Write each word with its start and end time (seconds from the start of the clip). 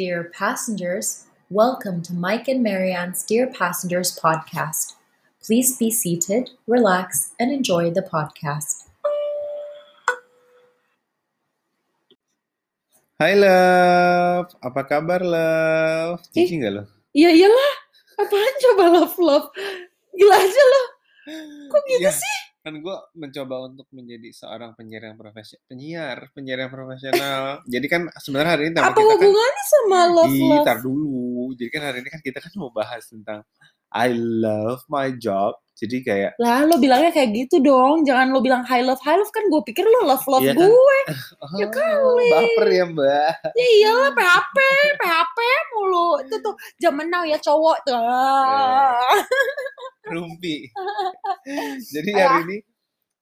Dear 0.00 0.32
passengers, 0.32 1.28
welcome 1.52 2.00
to 2.08 2.16
Mike 2.16 2.48
and 2.48 2.64
Marianne's 2.64 3.20
Dear 3.20 3.52
Passengers 3.52 4.16
podcast. 4.16 4.96
Please 5.44 5.76
be 5.76 5.92
seated, 5.92 6.56
relax, 6.64 7.36
and 7.36 7.52
enjoy 7.52 7.92
the 7.92 8.00
podcast. 8.00 8.88
Hai 13.20 13.36
love, 13.36 14.48
apa 14.64 14.80
kabar 14.88 15.20
love? 15.20 16.24
Ih. 16.32 16.48
Eh, 16.48 16.48
Cici 16.48 16.56
nggak 16.64 16.72
lo? 16.80 16.88
Iya 17.12 17.36
iyalah. 17.36 17.72
Apaan 18.24 18.54
coba 18.56 18.84
love 18.88 19.16
love? 19.20 19.46
Gila 20.16 20.32
aja 20.32 20.62
lo. 20.64 20.82
Kok 21.76 21.82
gitu 21.84 22.08
Iya, 22.08 22.16
sih? 22.16 22.39
Kan 22.60 22.76
gue 22.84 22.96
mencoba 23.16 23.54
untuk 23.72 23.88
menjadi 23.88 24.28
seorang 24.36 24.76
penyiar 24.76 25.08
yang 25.08 25.16
profesional, 25.16 25.64
penyiar, 25.64 26.18
penyiar 26.36 26.58
yang 26.68 26.72
profesional. 26.72 27.42
Jadi 27.64 27.86
kan 27.88 28.02
sebenarnya 28.20 28.52
hari 28.52 28.64
ini 28.68 28.76
Apa 28.76 28.92
kita 28.92 29.00
kan 29.00 29.08
hubungannya 29.16 29.64
sama 29.64 29.98
love 30.12 30.36
love? 30.36 30.80
dulu. 30.84 31.56
Jadi 31.56 31.70
kan 31.72 31.82
hari 31.88 31.98
ini 32.04 32.08
kan 32.12 32.20
kita 32.20 32.38
kan 32.44 32.52
mau 32.60 32.68
bahas 32.68 33.02
tentang 33.08 33.40
I 33.90 34.14
love 34.14 34.86
my 34.86 35.10
job. 35.18 35.58
Jadi 35.80 36.04
kayak 36.04 36.36
Lah 36.36 36.68
lo 36.68 36.76
bilangnya 36.76 37.08
kayak 37.08 37.32
gitu 37.32 37.56
dong. 37.64 38.04
Jangan 38.04 38.36
lo 38.36 38.44
bilang 38.44 38.60
high 38.68 38.84
love 38.84 39.00
high 39.00 39.16
love 39.16 39.32
kan 39.32 39.48
gue 39.48 39.62
pikir 39.64 39.80
lo 39.82 40.04
love 40.04 40.20
love 40.28 40.44
Iya 40.44 40.52
kan? 40.52 40.68
gue. 40.68 40.98
oh, 41.42 41.50
Ya 41.56 41.66
kali. 41.72 42.28
baper 42.28 42.68
ya 42.68 42.84
mbak. 42.84 43.32
Ya 43.56 43.66
iyalah 43.80 44.12
PHP, 44.12 44.56
PHP 45.00 45.38
mulu. 45.72 46.20
Itu 46.20 46.36
tuh 46.44 46.52
zaman 46.76 47.08
now 47.08 47.24
ya 47.24 47.40
cowok 47.40 47.78
tuh. 47.88 47.96
Iya. 47.96 49.00
Rumpi. 50.12 50.68
jadi 51.96 52.10
hari 52.12 52.36
ini, 52.44 52.56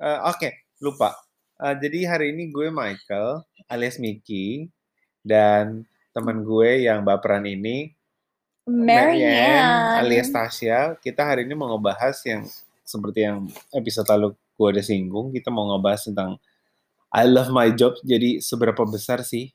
eh, 0.02 0.18
oke 0.26 0.48
lupa. 0.82 1.14
Eh, 1.62 1.74
jadi 1.78 2.10
hari 2.10 2.34
ini 2.34 2.50
gue 2.50 2.74
Michael 2.74 3.46
alias 3.70 4.02
Mickey 4.02 4.66
dan 5.22 5.86
teman 6.10 6.42
gue 6.42 6.90
yang 6.90 7.06
baperan 7.06 7.46
ini 7.46 7.94
Marianne. 8.68 10.04
alias 10.04 10.28
Tasya. 10.28 11.00
Kita 11.00 11.24
hari 11.24 11.48
ini 11.48 11.56
mau 11.56 11.72
ngebahas 11.72 12.20
yang 12.28 12.44
seperti 12.84 13.24
yang 13.24 13.48
episode 13.72 14.04
lalu 14.08 14.28
gue 14.36 14.68
udah 14.68 14.84
singgung. 14.84 15.32
Kita 15.32 15.48
mau 15.48 15.72
ngebahas 15.72 16.04
tentang 16.04 16.36
I 17.08 17.24
love 17.24 17.48
my 17.48 17.72
job. 17.72 17.96
Jadi 18.04 18.44
seberapa 18.44 18.84
besar 18.84 19.24
sih? 19.24 19.48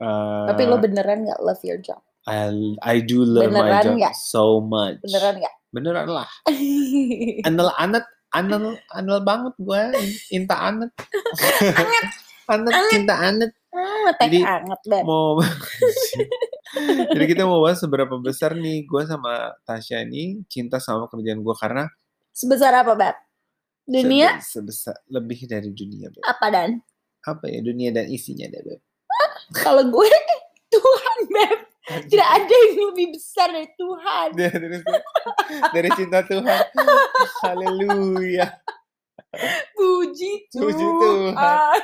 eh, 0.00 0.44
Tapi 0.48 0.62
lo 0.64 0.80
beneran 0.80 1.28
gak 1.28 1.40
love 1.44 1.60
your 1.60 1.76
job? 1.78 2.00
I, 2.24 2.48
I 2.80 3.00
do 3.00 3.24
love 3.24 3.48
my 3.48 3.68
Beneran 3.68 3.84
job 3.84 3.94
nggak? 4.00 4.14
so 4.16 4.60
much. 4.60 5.00
Beneran 5.04 5.34
gak? 5.40 5.54
Beneran 5.68 6.06
lah. 6.08 6.28
Anel 7.48 7.68
anet, 7.76 8.04
anel, 8.32 8.64
anel 8.92 9.18
banget 9.20 9.52
gue. 9.60 9.82
Inta 10.32 10.72
anet. 10.72 10.88
anet, 12.52 12.72
cinta 12.88 13.14
anet. 13.20 13.52
Ah, 13.68 14.12
Jadi, 14.16 14.40
banget. 14.40 15.04
Mau 15.04 15.36
Jadi 17.08 17.24
kita 17.26 17.42
mau 17.42 17.60
bahas 17.60 17.78
seberapa 17.78 18.14
besar 18.16 18.52
nih 18.52 18.82
gue 18.82 19.02
sama 19.04 19.54
Tasya 19.62 20.02
ini 20.02 20.42
cinta 20.46 20.76
sama 20.76 21.06
kerjaan 21.06 21.40
gue 21.40 21.54
karena 21.54 21.86
Sebesar 22.30 22.70
apa, 22.72 22.94
Beb? 22.94 23.16
Dunia 23.82 24.38
sebe- 24.38 24.68
sebesar 24.68 24.94
lebih 25.06 25.44
dari 25.44 25.70
dunia 25.70 26.08
Beb. 26.08 26.22
apa 26.22 26.46
dan? 26.48 26.70
apa 27.20 27.44
ya 27.44 27.60
dunia 27.60 27.90
dan 27.90 28.06
isinya 28.06 28.46
deh 28.46 28.62
Beb. 28.62 28.80
Kalau 29.52 29.84
gue 29.84 30.08
Tuhan, 30.74 31.18
Beb. 31.28 31.58
Tidak 31.88 32.28
ada 32.28 32.52
yang 32.52 32.92
lebih 32.92 33.16
besar 33.16 33.48
dari 33.48 33.68
Tuhan. 33.72 34.28
dari, 34.36 34.76
dari 35.72 35.88
cinta 35.96 36.20
Tuhan 36.20 36.44
haleluya 37.40 38.44
Puji 39.72 40.32
Tuhan. 40.48 40.62
Puji 40.62 40.84
Tuhan. 40.84 41.80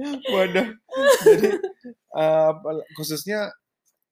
Waduh. 0.00 0.68
Jadi 1.24 1.48
apa- 2.14 2.86
khususnya 2.98 3.50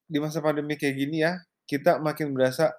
di 0.06 0.19
masa 0.20 0.38
pandemi 0.38 0.76
kayak 0.76 0.94
gini 0.94 1.25
ya, 1.25 1.41
kita 1.65 1.98
makin 1.98 2.34
berasa 2.37 2.70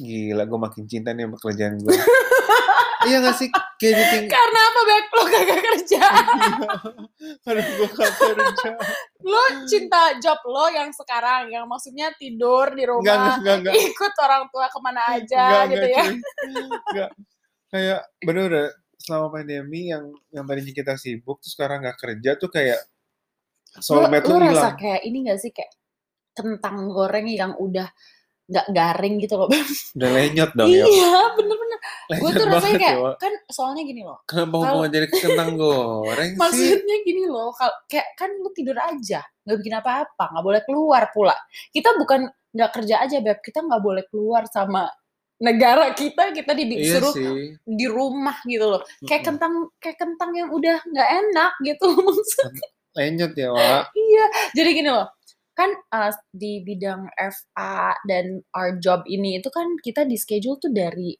gila 0.00 0.48
gue 0.48 0.58
makin 0.58 0.84
cinta 0.88 1.12
nih 1.12 1.28
sama 1.28 1.36
kerjaan 1.40 1.76
gue. 1.76 1.92
iya 3.08 3.20
gak 3.20 3.36
sih? 3.36 3.48
Kayak 3.76 3.94
gitu. 4.00 4.16
Karena 4.32 4.60
apa, 4.64 4.80
Beb? 4.86 5.06
Lo 5.12 5.24
kagak 5.28 5.60
kerja. 5.60 6.02
Aduh 7.44 7.64
gue 7.64 7.88
gak 7.92 8.12
kerja. 8.16 8.68
Lo 9.20 9.42
cinta 9.68 10.16
job 10.20 10.40
lo 10.48 10.72
yang 10.72 10.88
sekarang. 10.94 11.52
Yang 11.52 11.64
maksudnya 11.68 12.08
tidur 12.16 12.72
di 12.72 12.84
rumah. 12.88 13.04
enggak, 13.04 13.36
enggak, 13.40 13.56
enggak. 13.60 13.74
Ikut 13.92 14.12
orang 14.24 14.42
tua 14.48 14.66
ke 14.72 14.78
mana 14.80 15.02
aja 15.04 15.44
Enggak, 15.44 15.64
gitu 15.68 15.86
enggak, 15.86 15.92
ya. 15.92 16.04
Enggak. 16.88 17.10
Kayak 17.68 18.00
bener-bener 18.22 18.66
selama 19.04 19.36
pandemi 19.36 19.92
yang 19.92 20.08
yang 20.32 20.48
tadinya 20.48 20.72
kita 20.72 20.96
sibuk 20.96 21.36
tuh 21.44 21.52
sekarang 21.52 21.84
gak 21.84 22.00
kerja 22.00 22.40
tuh 22.40 22.48
kayak 22.48 22.80
soulmate 23.76 24.24
lo 24.24 24.40
lu 24.40 24.48
rasa 24.48 24.72
hilang. 24.72 24.76
kayak 24.80 25.00
ini 25.04 25.18
gak 25.28 25.38
sih? 25.38 25.50
Kayak 25.52 25.72
kentang 26.34 26.76
goreng 26.88 27.26
yang 27.28 27.52
udah 27.54 27.86
nggak 28.44 28.66
garing 28.76 29.14
gitu 29.20 29.40
loh. 29.40 29.48
Udah 29.96 30.08
lenyot 30.12 30.52
dong 30.52 30.68
ya. 30.68 30.84
iya, 30.84 31.16
bener-bener. 31.32 31.78
Gue 32.20 32.30
tuh 32.36 32.44
rasanya 32.44 32.76
kayak, 32.76 32.96
ya, 33.00 33.12
kan 33.16 33.32
soalnya 33.48 33.82
gini 33.88 34.04
loh. 34.04 34.20
Kenapa 34.28 34.52
kalau- 34.52 34.84
hubungan 34.84 34.90
jadi 34.92 35.06
kentang 35.08 35.50
goreng 35.64 36.30
sih? 36.36 36.40
Maksudnya 36.40 36.96
gini 37.08 37.24
loh, 37.24 37.56
kal- 37.56 37.80
kayak 37.88 38.12
kan 38.20 38.28
lu 38.36 38.52
tidur 38.52 38.76
aja, 38.76 39.24
nggak 39.48 39.56
bikin 39.64 39.74
apa-apa, 39.80 40.24
nggak 40.28 40.44
boleh 40.44 40.60
keluar 40.68 41.02
pula. 41.16 41.36
Kita 41.72 41.96
bukan 41.96 42.28
nggak 42.52 42.70
kerja 42.76 42.96
aja 43.00 43.16
beb, 43.24 43.40
kita 43.40 43.64
nggak 43.64 43.80
boleh 43.80 44.04
keluar 44.12 44.44
sama 44.52 44.84
negara 45.42 45.90
kita, 45.92 46.30
kita 46.30 46.52
Iya 46.54 46.64
disuruh 46.66 47.14
sih. 47.14 47.58
di 47.62 47.86
rumah 47.90 48.38
gitu 48.44 48.66
loh. 48.68 48.82
Kayak 49.04 49.34
kentang, 49.34 49.68
kayak 49.82 49.98
kentang 49.98 50.30
yang 50.32 50.48
udah 50.50 50.78
nggak 50.82 51.08
enak 51.10 51.52
gitu 51.62 51.86
maksudnya. 52.06 52.68
Ya, 52.94 53.48
Wak. 53.50 53.90
Iya, 53.90 54.24
jadi 54.54 54.68
gini 54.70 54.86
loh, 54.86 55.10
kan 55.52 55.70
uh, 55.90 56.14
di 56.30 56.62
bidang 56.62 57.10
FA 57.10 57.98
dan 58.06 58.38
our 58.54 58.78
job 58.78 59.02
ini 59.06 59.42
itu 59.42 59.50
kan 59.50 59.74
kita 59.82 60.06
di 60.06 60.14
schedule 60.14 60.62
tuh 60.62 60.70
dari 60.70 61.10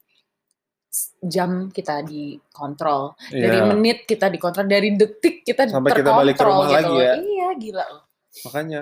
jam 1.19 1.67
kita 1.67 2.07
dikontrol, 2.07 3.19
dari 3.27 3.59
Iya. 3.59 3.67
menit 3.67 4.07
kita 4.07 4.31
dikontrol, 4.31 4.63
dari 4.63 4.95
detik 4.95 5.43
kita 5.43 5.67
Sampai 5.67 5.91
kita 5.91 6.15
balik 6.15 6.39
ke 6.39 6.43
rumah 6.47 6.71
gitu 6.71 6.75
lagi 6.79 6.95
ya. 6.95 7.13
Iya, 7.19 7.47
gila 7.59 7.85
loh. 7.91 8.03
Makanya 8.47 8.81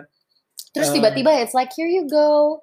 Terus 0.73 0.89
Eh. 0.89 0.93
tiba-tiba 0.97 1.29
it's 1.37 1.53
like 1.53 1.69
here 1.73 1.89
you 1.89 2.05
go. 2.05 2.61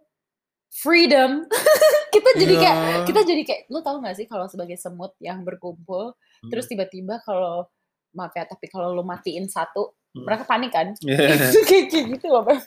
Freedom. 0.71 1.47
kita 2.21 2.31
jadi 2.37 2.55
iya. 2.55 2.63
kayak 2.63 2.99
kita 3.09 3.21
jadi 3.25 3.43
kayak 3.43 3.61
lu 3.67 3.81
tahu 3.81 3.97
gak 4.01 4.15
sih 4.15 4.27
kalau 4.29 4.45
sebagai 4.47 4.77
semut 4.77 5.17
yang 5.19 5.41
berkumpul 5.41 6.13
Hmm. 6.41 6.49
terus 6.49 6.65
tiba-tiba 6.65 7.21
kalau 7.21 7.69
maaf 8.13 8.33
ya 8.33 8.45
tapi 8.45 8.69
kalau 8.69 8.93
lu 8.93 9.01
matiin 9.01 9.45
satu 9.45 9.93
Hmm. 10.11 10.27
mereka 10.27 10.43
panik 10.43 10.75
kan 10.75 10.91
Iya. 11.01 11.39
itu 11.55 11.61
kayak 11.63 11.85
gitu 12.19 12.27
loh 12.29 12.43
Beb. 12.43 12.59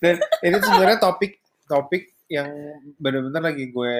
Dan 0.00 0.16
ini 0.40 0.56
sebenarnya 0.56 0.96
topik 0.96 1.36
topik 1.66 2.02
yang 2.26 2.48
bener-bener 2.96 3.42
lagi 3.42 3.68
gue 3.68 3.94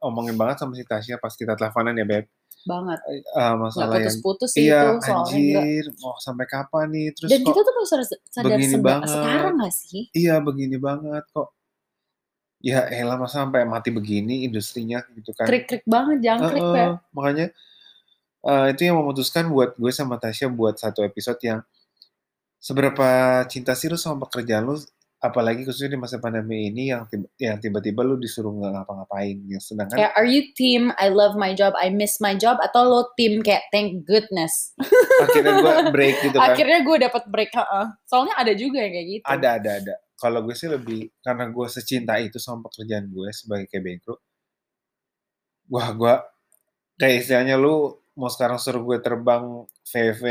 omongin 0.00 0.34
banget 0.34 0.58
sama 0.58 0.74
si 0.74 0.82
Tasya 0.82 1.16
pas 1.16 1.30
kita 1.30 1.54
teleponan 1.54 1.94
ya, 1.94 2.02
Beb. 2.02 2.26
banget 2.60 3.00
nggak 3.00 3.56
masalah 3.56 3.96
yang 3.96 4.04
putus-putus 4.04 4.50
sih 4.52 4.68
iya, 4.68 4.92
itu 4.92 5.00
soalnya 5.00 5.32
anjir, 5.64 5.84
mau 5.96 6.12
sampai 6.20 6.44
kapan 6.44 6.86
nih? 6.92 7.06
Terus 7.16 7.28
dan 7.32 7.38
kok 7.40 7.46
kita 7.48 7.60
tuh 7.62 7.72
baru 7.72 7.86
sadar, 7.88 8.06
sadar 8.28 8.58
banget? 8.84 9.08
sekarang 9.08 9.54
gak 9.56 9.74
sih 9.76 10.02
iya 10.12 10.34
begini 10.44 10.76
banget 10.76 11.24
kok. 11.32 11.48
Ya 12.60 12.84
elah 12.92 13.16
masa 13.16 13.40
sampai 13.40 13.64
mati 13.64 13.88
begini 13.88 14.44
industrinya 14.44 15.00
gitu 15.16 15.32
kan. 15.32 15.48
krik-krik 15.48 15.80
banget 15.88 16.20
jangkrik 16.20 16.60
Heeh, 16.60 16.74
Beb. 16.76 16.92
makanya 17.16 17.46
eh, 18.44 18.66
itu 18.76 18.80
yang 18.84 19.00
memutuskan 19.00 19.48
buat 19.48 19.80
gue 19.80 19.92
sama 19.92 20.20
Tasya 20.20 20.52
buat 20.52 20.76
satu 20.76 21.00
episode 21.00 21.40
yang 21.40 21.64
seberapa 22.60 23.08
cinta 23.48 23.72
sih 23.72 23.88
lu 23.88 23.96
sama 23.96 24.28
pekerjaan 24.28 24.68
lu 24.68 24.76
apalagi 25.20 25.68
khususnya 25.68 25.96
di 25.96 26.00
masa 26.00 26.16
pandemi 26.16 26.72
ini 26.72 26.92
yang 26.92 27.04
tiba- 27.04 27.28
yang 27.36 27.56
tiba-tiba 27.60 28.00
lu 28.00 28.16
disuruh 28.16 28.56
nggak 28.56 28.72
ngapa-ngapain 28.72 29.36
ya. 29.48 29.60
Sedangkan 29.60 29.96
kayak 30.00 30.12
are 30.16 30.24
you 30.24 30.48
team? 30.56 30.92
I 30.96 31.12
love 31.12 31.36
my 31.36 31.52
job. 31.52 31.76
I 31.76 31.92
miss 31.92 32.20
my 32.24 32.32
job. 32.32 32.56
Atau 32.60 32.88
lo 32.88 33.12
team 33.20 33.44
kayak 33.44 33.68
thank 33.68 34.08
goodness. 34.08 34.72
Akhirnya 35.20 35.60
gue 35.60 35.74
break 35.92 36.16
gitu 36.24 36.36
kan? 36.40 36.44
Akhirnya 36.56 36.80
gue 36.80 36.96
dapat 37.04 37.22
break 37.28 37.52
heeh. 37.52 37.86
soalnya 38.08 38.32
ada 38.36 38.52
juga 38.56 38.80
yang 38.80 38.92
kayak 38.96 39.08
gitu. 39.08 39.24
Ada 39.28 39.48
ada 39.60 39.70
ada 39.84 39.94
kalau 40.20 40.44
gue 40.44 40.52
sih 40.52 40.68
lebih 40.68 41.08
karena 41.18 41.48
gue 41.48 41.66
secinta 41.66 42.20
itu 42.20 42.36
sama 42.36 42.68
pekerjaan 42.68 43.08
gue 43.08 43.32
sebagai 43.32 43.66
kayak 43.66 43.82
bankro 43.82 44.20
wah 45.72 45.88
gue 45.96 46.14
kayak 47.00 47.24
istilahnya 47.24 47.56
lu 47.56 47.96
mau 48.14 48.28
sekarang 48.28 48.60
suruh 48.60 48.84
gue 48.84 48.98
terbang 49.00 49.64
VV 49.64 50.22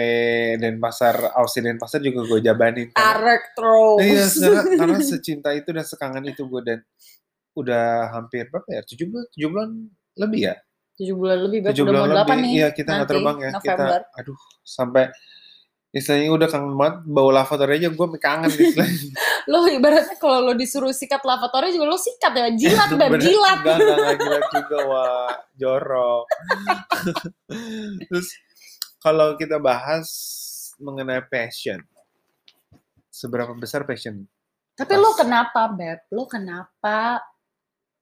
dan 0.61 0.77
pasar 0.77 1.33
Aussie 1.33 1.65
dan 1.65 1.81
pasar 1.81 1.99
juga 1.99 2.21
gue 2.27 2.39
jabanin 2.45 2.93
karena- 2.93 3.01
tarik 3.01 3.43
terus 3.57 3.97
Iya, 3.99 4.25
karena, 4.29 4.61
karena 4.85 4.97
secinta 5.01 5.49
itu 5.57 5.69
dan 5.73 5.85
sekangen 5.87 6.23
itu 6.29 6.45
gue 6.45 6.61
dan 6.61 6.79
udah 7.57 8.13
hampir 8.13 8.47
berapa 8.47 8.69
ya? 8.71 8.81
Tujuh 8.85 9.09
bulan, 9.09 9.25
tujuh 9.33 9.49
bulan 9.49 9.69
lebih 10.15 10.41
ya? 10.47 10.55
tujuh 10.99 11.15
bulan 11.15 11.37
lebih. 11.47 11.59
Tujuh 11.71 11.85
bulan 11.87 12.07
lebih. 12.11 12.51
Iya, 12.59 12.67
kita 12.75 12.89
nggak 12.91 13.07
terbang 13.07 13.37
ya. 13.39 13.51
November. 13.55 13.99
Kita, 14.03 14.19
aduh, 14.19 14.39
sampai 14.67 15.03
istilahnya 15.89 16.29
udah 16.29 16.47
kangen 16.53 16.77
banget 16.77 16.95
bau 17.09 17.33
lavatory 17.33 17.81
aja 17.81 17.89
gue 17.89 18.07
kangen 18.21 18.49
istilahnya. 18.53 19.09
lo 19.51 19.65
ibaratnya 19.65 20.15
kalau 20.21 20.45
lo 20.45 20.53
disuruh 20.53 20.93
sikat 20.93 21.25
lavatory 21.25 21.73
juga 21.73 21.89
lo 21.89 21.97
sikat 21.97 22.31
ya 22.37 22.47
jilat 22.53 22.89
Bener, 22.99 23.17
jilat 23.17 23.59
Enggak, 23.65 23.77
enggak, 23.81 24.15
jilat 24.21 24.45
juga, 24.53 24.77
wah, 24.85 25.33
jorok. 25.57 26.25
Terus, 28.05 28.27
kalau 29.01 29.33
kita 29.33 29.57
bahas 29.57 30.07
mengenai 30.77 31.25
passion, 31.25 31.81
seberapa 33.09 33.57
besar 33.57 33.83
passion? 33.89 34.29
Tapi 34.77 34.93
lo 34.95 35.11
kenapa, 35.17 35.67
Beb? 35.73 36.05
Lo 36.13 36.29
kenapa 36.29 37.25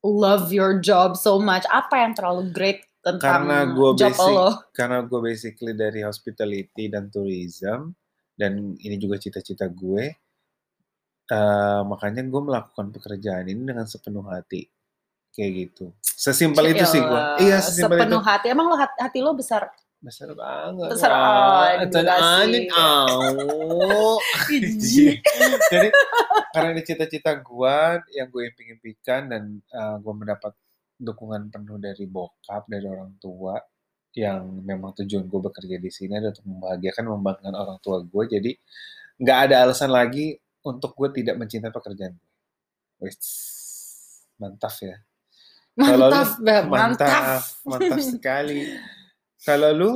love 0.03 0.51
your 0.51 0.77
job 0.83 1.15
so 1.15 1.39
much? 1.39 1.63
Apa 1.71 2.03
yang 2.05 2.13
terlalu 2.13 2.51
great 2.51 2.83
tentang 3.07 3.23
karena 3.23 3.57
gue 3.71 3.89
job 3.95 4.11
basic, 4.11 4.35
lo? 4.35 4.49
karena 4.75 4.97
gue 5.07 5.19
basically 5.23 5.73
dari 5.73 6.01
hospitality 6.03 6.91
dan 6.91 7.07
tourism 7.07 7.95
dan 8.35 8.75
ini 8.83 8.95
juga 8.99 9.15
cita-cita 9.15 9.71
gue 9.71 10.05
eh, 11.31 11.81
makanya 11.87 12.27
gue 12.27 12.41
melakukan 12.43 12.91
pekerjaan 12.91 13.47
ini 13.47 13.63
dengan 13.63 13.87
sepenuh 13.87 14.27
hati 14.27 14.67
kayak 15.31 15.51
gitu 15.55 15.95
sesimpel 16.03 16.67
itu 16.75 16.83
sih 16.83 16.99
gue 16.99 17.07
Yalah, 17.07 17.39
iya 17.39 17.57
sesimpel 17.63 17.95
itu 17.95 18.03
sepenuh 18.03 18.21
hati. 18.25 18.45
Emang 18.51 18.67
lo 18.67 18.75
hati, 18.75 18.97
hati 18.99 19.19
lo 19.23 19.31
besar? 19.37 19.71
besar 19.97 20.29
banget 20.37 20.93
Besar 20.93 21.09
anjing 21.09 22.69
au. 22.69 24.21
Iji. 24.53 25.17
jadi 25.73 25.89
karena 26.53 26.69
ini 26.77 26.81
cita-cita 26.85 27.33
gue 27.33 27.77
yang 28.13 28.29
gue 28.29 28.43
impikan 28.77 29.25
dan 29.25 29.57
gue 29.73 30.13
mendapat 30.13 30.53
dukungan 30.97 31.53
penuh 31.53 31.77
dari 31.77 32.05
bokap 32.05 32.65
dari 32.65 32.85
orang 32.85 33.15
tua 33.21 33.57
yang 34.17 34.65
memang 34.65 34.97
tujuan 34.97 35.29
gue 35.29 35.41
bekerja 35.45 35.77
di 35.77 35.91
sini 35.93 36.17
adalah 36.17 36.33
untuk 36.33 36.47
membahagiakan 36.49 37.03
membanggakan 37.13 37.53
orang 37.53 37.77
tua 37.79 38.01
gue 38.01 38.23
jadi 38.27 38.51
nggak 39.21 39.37
ada 39.49 39.55
alasan 39.65 39.93
lagi 39.93 40.33
untuk 40.65 40.97
gue 40.97 41.21
tidak 41.21 41.37
mencintai 41.37 41.69
pekerjaan 41.69 42.17
gue 42.17 42.25
Wih, 42.97 43.13
mantap 44.41 44.73
ya. 44.81 44.97
Lu- 45.77 46.09
Mantap, 46.09 46.29
Beb. 46.41 46.63
Mantap. 46.65 47.05
mantap. 47.05 47.41
mantap 47.61 47.99
sekali. 48.17 48.73
Kalau 49.37 49.69
lu 49.69 49.89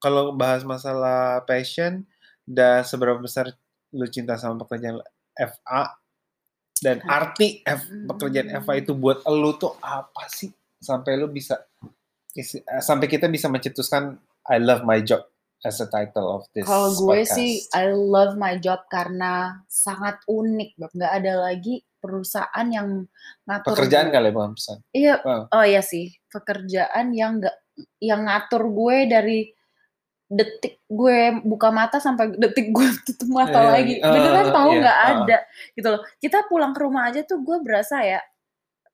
kalau 0.00 0.32
bahas 0.32 0.64
masalah 0.64 1.44
passion 1.44 2.08
dan 2.48 2.80
seberapa 2.80 3.20
besar 3.20 3.52
lu 3.92 4.08
cinta 4.08 4.40
sama 4.40 4.56
pekerjaan 4.64 5.04
FA 5.36 6.00
dan 6.76 7.00
arti 7.02 7.60
F, 7.62 7.80
pekerjaan 8.06 8.52
FA 8.58 8.74
itu 8.76 8.92
buat 8.92 9.24
lu 9.24 9.54
tuh 9.54 9.76
apa 9.78 10.28
sih 10.28 10.48
sampai 10.76 11.16
lu 11.16 11.26
bisa 11.26 11.56
isi- 12.32 12.60
eh, 12.60 12.78
sampai 12.78 13.06
kita 13.06 13.26
bisa 13.26 13.46
mencetuskan 13.46 14.16
I 14.44 14.58
love 14.58 14.82
my 14.82 15.00
job 15.00 15.24
as 15.60 15.80
a 15.80 15.86
title 15.86 16.28
of 16.30 16.44
this 16.52 16.62
Kalau 16.62 16.92
gue 16.92 17.24
podcast. 17.24 17.32
sih, 17.32 17.50
I 17.72 17.88
love 17.90 18.36
my 18.36 18.54
job 18.56 18.84
karena 18.86 19.32
sangat 19.66 20.20
unik. 20.24 20.76
Nggak 20.76 21.12
ada 21.16 21.32
lagi 21.42 21.80
perusahaan 21.96 22.68
yang 22.68 23.02
ngatur. 23.42 23.74
pekerjaan 23.74 24.08
kali 24.08 24.30
bukan 24.30 24.52
pesan 24.52 24.78
Iya, 24.92 25.18
Wow. 25.18 25.42
oh 25.50 25.64
iya 25.64 25.80
sih, 25.80 26.12
pekerjaan 26.28 27.10
yang 27.10 27.40
nggak 27.40 27.56
yang 27.98 28.24
ngatur 28.24 28.62
gue 28.68 28.96
dari 29.06 29.38
detik 30.26 30.82
gue 30.86 31.18
buka 31.42 31.70
mata 31.70 31.98
sampai 31.98 32.34
detik 32.34 32.74
gue 32.74 32.86
tutup 33.06 33.30
mata 33.30 33.62
Iya, 33.62 33.70
lagi. 33.70 33.94
iya. 33.96 34.10
Beneran 34.10 34.46
Eh, 34.46 34.52
tahu 34.52 34.70
iya, 34.70 34.80
nggak 34.82 34.98
ah. 34.98 35.08
ada 35.22 35.38
gitu 35.72 35.88
loh. 35.88 36.02
Kita 36.18 36.38
pulang 36.46 36.72
ke 36.74 36.80
rumah 36.82 37.02
aja 37.06 37.20
tuh 37.22 37.38
gue 37.40 37.56
berasa 37.62 38.02
ya 38.02 38.20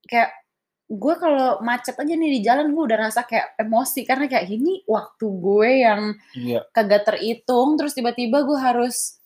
kayak 0.04 0.30
gue 0.92 1.14
kalau 1.16 1.56
macet 1.64 1.96
aja 1.96 2.12
nih 2.12 2.30
di 2.36 2.40
jalan 2.44 2.68
gue 2.68 2.84
udah 2.84 2.98
rasa 3.00 3.24
kayak 3.24 3.56
emosi 3.56 4.04
karena 4.04 4.28
kayak 4.28 4.44
ini 4.46 4.84
waktu 4.84 5.24
gue 5.24 5.70
yang 5.80 6.02
iya 6.36 6.60
kagak 6.68 7.08
terhitung 7.08 7.80
terus 7.80 7.96
tiba-tiba 7.96 8.44
gue 8.44 8.58
harus 8.60 9.16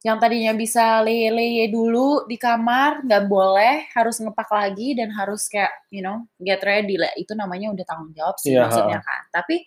yang 0.00 0.16
tadinya 0.16 0.52
bisa 0.52 1.00
leye-leye 1.00 1.68
dulu 1.68 2.24
di 2.24 2.40
kamar 2.40 3.04
nggak 3.04 3.24
boleh 3.24 3.88
harus 3.92 4.16
ngepak 4.16 4.48
lagi 4.48 4.96
dan 4.96 5.12
harus 5.12 5.44
kayak 5.48 5.72
you 5.88 6.00
know 6.00 6.24
get 6.40 6.64
ready 6.64 6.96
lah 6.96 7.12
itu 7.16 7.36
namanya 7.36 7.68
udah 7.72 7.84
tanggung 7.84 8.12
jawab 8.12 8.36
sih 8.40 8.52
Iya, 8.52 8.64
maksudnya 8.64 9.00
kan 9.00 9.22
tapi 9.28 9.60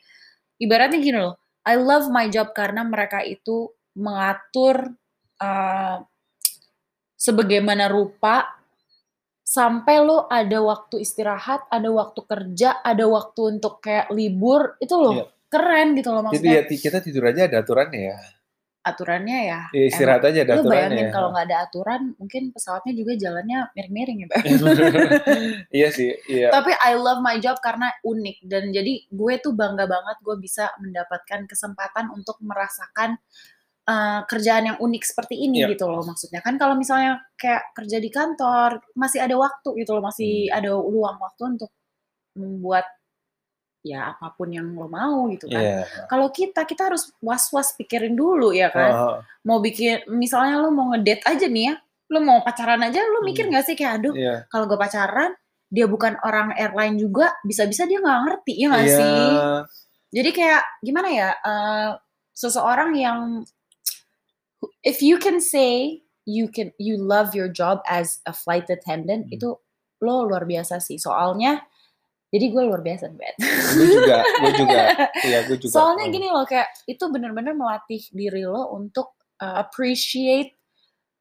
ibaratnya 0.57 0.97
gini 0.97 1.17
loh 1.21 1.37
I 1.67 1.75
love 1.75 2.07
my 2.07 2.31
job 2.31 2.55
karena 2.55 2.87
mereka 2.87 3.19
itu 3.21 3.67
mengatur 3.99 4.95
uh, 5.37 5.97
sebagaimana 7.13 7.91
rupa. 7.91 8.55
Sampai 9.47 10.03
lo 10.03 10.27
ada 10.27 10.59
waktu 10.59 10.99
istirahat 11.07 11.71
ada 11.71 11.87
waktu 11.87 12.19
kerja 12.19 12.83
ada 12.83 13.07
waktu 13.07 13.55
untuk 13.55 13.79
kayak 13.79 14.11
libur 14.11 14.75
itu 14.83 14.91
loh 14.99 15.15
Iya. 15.15 15.25
keren 15.47 15.87
gitu 15.95 16.11
loh 16.11 16.19
jadi 16.19 16.35
maksudnya 16.35 16.51
ya 16.51 16.63
ti- 16.67 16.81
kita 16.83 16.99
tidur 16.99 17.23
aja 17.31 17.47
ada 17.47 17.63
aturannya 17.63 18.01
ya 18.11 18.17
aturannya 18.89 19.39
ya. 19.45 19.61
Ya, 19.71 19.83
istirahat 19.87 20.23
aja 20.23 20.39
ada 20.43 20.53
Lu 20.55 20.61
aturannya 20.63 20.71
bayangin 20.91 21.07
ya. 21.07 21.13
kalau 21.13 21.29
nggak 21.31 21.45
ada 21.47 21.57
aturan, 21.63 22.01
mungkin 22.15 22.43
pesawatnya 22.51 22.93
juga 22.93 23.11
jalannya 23.15 23.59
miring-miring 23.73 24.17
ya, 24.23 24.27
iya 25.77 25.89
sih 25.89 26.09
iya 26.27 26.47
Tapi 26.49 26.71
I 26.73 26.95
love 26.95 27.19
my 27.19 27.37
job 27.37 27.57
karena 27.59 27.91
unik 28.01 28.37
dan 28.45 28.71
jadi 28.71 28.93
gue 29.07 29.33
tuh 29.39 29.53
bangga 29.53 29.85
banget 29.85 30.17
gue 30.21 30.35
bisa 30.37 30.71
mendapatkan 30.79 31.45
kesempatan 31.45 32.09
untuk 32.09 32.37
merasakan 32.39 33.19
uh, 33.85 34.21
kerjaan 34.25 34.73
yang 34.73 34.77
unik 34.77 35.03
seperti 35.03 35.35
ini 35.37 35.63
Iya. 35.63 35.75
gitu 35.75 35.87
loh 35.87 36.03
maksudnya 36.03 36.39
kan 36.39 36.55
kalau 36.55 36.75
misalnya 36.75 37.23
kayak 37.35 37.71
kerja 37.73 37.97
di 37.97 38.09
kantor 38.09 38.81
masih 38.93 39.19
ada 39.23 39.35
waktu 39.35 39.69
gitu 39.79 39.91
loh 39.93 40.03
masih 40.03 40.47
Hmm. 40.47 40.57
ada 40.57 40.69
luang 40.73 41.17
waktu 41.17 41.43
untuk 41.57 41.71
membuat 42.37 42.85
ya 43.81 44.11
apa 44.11 44.33
pun 44.33 44.49
yang 44.49 44.73
lo 44.73 44.87
mau 44.87 45.29
gitu 45.29 45.47
kan. 45.47 45.61
iya 45.61 45.81
Kalau 46.05 46.27
kita 46.29 46.63
kita 46.63 46.91
harus 46.91 47.09
was-was 47.19 47.71
pikirin 47.73 48.13
dulu 48.13 48.51
ya 48.51 48.67
kan. 48.69 48.91
Oh, 48.91 49.15
mau 49.43 49.59
bikin 49.59 50.03
misalnya 50.09 50.59
lu 50.59 50.69
mau 50.69 50.91
ngedate 50.91 51.23
aja 51.23 51.47
nih 51.47 51.71
ya 51.71 51.75
lu 52.07 52.19
mau 52.19 52.39
pacaran 52.39 52.79
aja 52.81 53.03
lu 53.03 53.19
mikir 53.21 53.45
Hmm. 53.45 53.51
nggak 53.51 53.65
sih 53.65 53.75
kayak 53.75 53.99
aduh 53.99 54.13
iya 54.13 54.47
kalau 54.47 54.63
gue 54.63 54.75
pacaran 54.75 55.35
dia 55.67 55.83
bukan 55.83 56.15
orang 56.23 56.55
airline 56.55 56.95
juga 56.95 57.35
bisa-bisa 57.43 57.83
dia 57.83 57.99
nggak 57.99 58.19
ngerti 58.23 58.53
ya 58.55 58.67
nggak 58.71 58.85
Iya. 58.87 58.95
sih 58.95 59.27
jadi 60.15 60.29
kayak 60.31 60.63
gimana 60.79 61.09
ya 61.11 61.29
eh, 61.35 61.89
seseorang 62.31 62.95
yang 62.95 63.19
if 64.83 65.03
you 65.03 65.19
can 65.19 65.37
say 65.39 65.99
you 66.23 66.47
can 66.47 66.71
you 66.77 66.95
love 66.95 67.35
your 67.35 67.47
job 67.47 67.79
as 67.83 68.19
a 68.23 68.31
flight 68.31 68.67
attendant 68.67 69.27
Hmm. 69.27 69.35
itu 69.35 69.49
lo 69.99 70.23
luar 70.23 70.45
biasa 70.45 70.79
sih 70.79 70.95
soalnya 70.95 71.65
jadi 72.27 72.45
gue 72.51 72.63
luar 72.67 72.81
biasa 72.83 73.07
bet 73.15 73.35
gue 73.77 73.87
juga 73.87 74.17
gue 74.23 74.51
juga 74.59 74.81
iya 75.27 75.39
gue 75.47 75.57
juga 75.59 75.73
Soalnya 75.73 76.05
Hmm. 76.07 76.15
gini 76.15 76.27
loh 76.27 76.45
kayak 76.47 76.67
itu 76.85 77.03
bener-bener 77.07 77.53
melatih 77.55 78.03
diri 78.11 78.43
lo 78.43 78.71
untuk 78.75 79.15
uh, 79.39 79.63
appreciate 79.63 80.57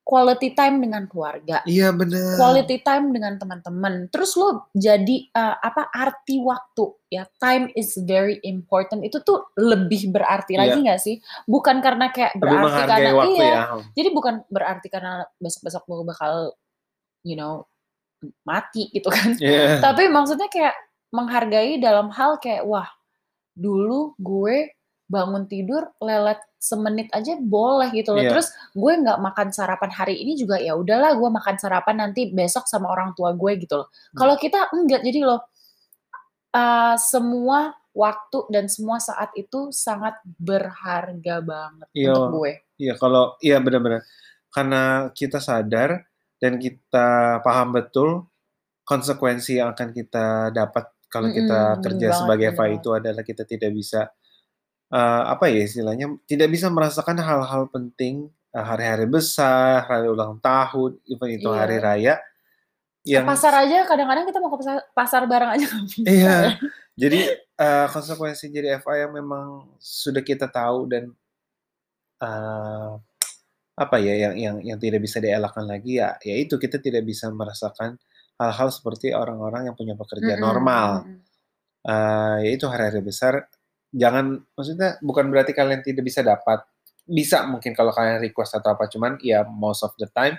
quality 0.06 0.54
time 0.54 0.78
dengan 0.78 1.10
keluarga, 1.10 1.66
iya 1.66 1.90
bener 1.90 2.38
quality 2.38 2.78
time 2.78 3.10
dengan 3.10 3.42
teman-teman. 3.42 4.06
Terus 4.14 4.38
lo 4.38 4.70
jadi 4.70 5.26
uh, 5.34 5.58
apa 5.58 5.90
arti 5.90 6.38
waktu 6.38 6.94
ya 7.10 7.26
time 7.42 7.74
is 7.74 7.90
very 8.06 8.38
important. 8.46 9.02
Itu 9.02 9.26
tuh 9.26 9.50
lebih 9.58 10.14
berarti 10.14 10.54
Iya. 10.54 10.62
lagi 10.62 10.78
nggak 10.78 11.00
sih? 11.02 11.18
Bukan 11.50 11.82
karena 11.82 12.14
kayak 12.14 12.38
berarti 12.38 12.82
karena 12.86 13.10
waktu 13.18 13.34
iya. 13.34 13.50
ya 13.50 13.62
Jadi 13.98 14.08
bukan 14.14 14.34
berarti 14.46 14.86
karena 14.94 15.26
besok-besok 15.42 15.82
lo 15.90 16.06
bakal 16.06 16.54
you 17.26 17.34
know 17.34 17.66
mati 18.46 18.86
gitu 18.94 19.10
kan. 19.10 19.34
Iya. 19.42 19.82
Tapi 19.82 20.06
maksudnya 20.06 20.46
kayak 20.46 20.74
menghargai 21.14 21.78
dalam 21.78 22.10
hal 22.10 22.38
kayak 22.42 22.66
wah 22.66 22.88
dulu 23.56 24.12
gue 24.20 24.76
bangun 25.06 25.46
tidur 25.46 25.86
lelet 26.02 26.42
semenit 26.58 27.06
aja 27.14 27.38
boleh 27.38 27.94
gitu 27.94 28.10
loh. 28.10 28.26
Iya. 28.26 28.30
Terus 28.34 28.48
gue 28.74 28.92
nggak 29.06 29.18
makan 29.22 29.48
sarapan 29.54 29.90
hari 29.94 30.18
ini 30.18 30.34
juga 30.34 30.58
ya 30.58 30.74
udahlah 30.74 31.14
gue 31.14 31.30
makan 31.30 31.56
sarapan 31.62 31.96
nanti 32.02 32.34
besok 32.34 32.66
sama 32.66 32.90
orang 32.90 33.14
tua 33.14 33.30
gue 33.32 33.52
gitu 33.62 33.80
loh. 33.80 33.88
Hmm. 33.88 34.18
Kalau 34.18 34.34
kita 34.34 34.74
enggak 34.74 35.06
jadi 35.06 35.20
loh 35.22 35.46
uh, 36.52 36.98
semua 36.98 37.78
waktu 37.96 38.38
dan 38.52 38.66
semua 38.66 38.98
saat 39.00 39.32
itu 39.38 39.72
sangat 39.72 40.18
berharga 40.26 41.40
banget 41.40 41.88
Iya. 41.94 42.12
untuk 42.12 42.42
gue. 42.42 42.52
Iya 42.76 42.94
kalau 42.98 43.38
iya 43.40 43.56
benar-benar 43.62 44.02
karena 44.50 45.12
kita 45.14 45.38
sadar 45.38 46.02
dan 46.42 46.58
kita 46.60 47.40
paham 47.40 47.72
betul 47.72 48.28
konsekuensi 48.84 49.62
yang 49.62 49.72
akan 49.72 49.94
kita 49.94 50.50
dapat 50.52 50.95
kalau 51.16 51.28
kita 51.32 51.60
kerja 51.80 52.08
sebagai 52.12 52.52
FA 52.52 52.66
itu 52.68 52.88
adalah 52.92 53.24
kita 53.24 53.48
tidak 53.48 53.72
bisa 53.72 54.12
eh, 54.92 55.22
apa 55.32 55.48
ya 55.48 55.64
istilahnya 55.64 56.12
tidak 56.28 56.52
bisa 56.52 56.68
merasakan 56.68 57.16
hal-hal 57.24 57.72
penting 57.72 58.28
eh, 58.52 58.64
hari-hari 58.64 59.08
besar, 59.08 59.88
hari 59.88 60.12
ulang 60.12 60.36
tahun, 60.44 61.00
even 61.08 61.28
itu 61.40 61.48
Iya. 61.48 61.58
hari 61.58 61.76
raya 61.80 62.14
Ke 63.00 63.16
yang 63.16 63.24
pasar 63.24 63.54
aja 63.64 63.86
kadang-kadang 63.86 64.26
kita 64.26 64.38
mau 64.42 64.50
ke 64.50 64.58
pasar, 64.60 64.76
pasar 64.92 65.22
bareng 65.24 65.50
aja 65.56 65.64
nggak 65.64 65.84
bisa. 65.88 65.98
Iya. 66.04 66.36
Jadi 67.02 67.20
eh, 67.60 67.86
konsekuensi 67.92 68.48
jadi 68.48 68.80
FA 68.80 69.04
yang 69.04 69.12
memang 69.12 69.68
sudah 69.76 70.24
kita 70.24 70.48
tahu 70.48 70.88
dan 70.88 71.12
eh, 72.24 72.92
apa 73.76 73.96
ya 74.00 74.14
yang 74.16 74.34
yang 74.40 74.56
yang 74.64 74.78
tidak 74.80 75.04
bisa 75.04 75.20
dielakkan 75.20 75.68
lagi 75.68 76.00
ya 76.00 76.16
yaitu 76.24 76.56
kita 76.56 76.80
tidak 76.80 77.04
bisa 77.04 77.28
merasakan 77.28 78.00
hal-hal 78.36 78.68
seperti 78.68 79.12
orang-orang 79.12 79.68
yang 79.68 79.76
punya 79.76 79.96
pekerjaan 79.96 80.36
Mm-mm, 80.36 80.48
normal. 80.48 80.88
mm-mm. 81.04 81.18
Eh, 81.86 82.36
yaitu 82.50 82.66
hari-hari 82.66 83.00
besar. 83.00 83.46
Jangan 83.94 84.42
maksudnya 84.52 84.98
bukan 85.00 85.30
berarti 85.30 85.54
kalian 85.54 85.80
tidak 85.80 86.04
bisa 86.04 86.20
dapat. 86.20 86.66
Bisa 87.06 87.46
mungkin 87.46 87.70
kalau 87.72 87.94
kalian 87.94 88.18
request 88.18 88.58
atau 88.58 88.74
apa 88.74 88.90
cuman 88.90 89.16
ya 89.22 89.46
most 89.46 89.86
of 89.86 89.94
the 89.96 90.10
time 90.10 90.34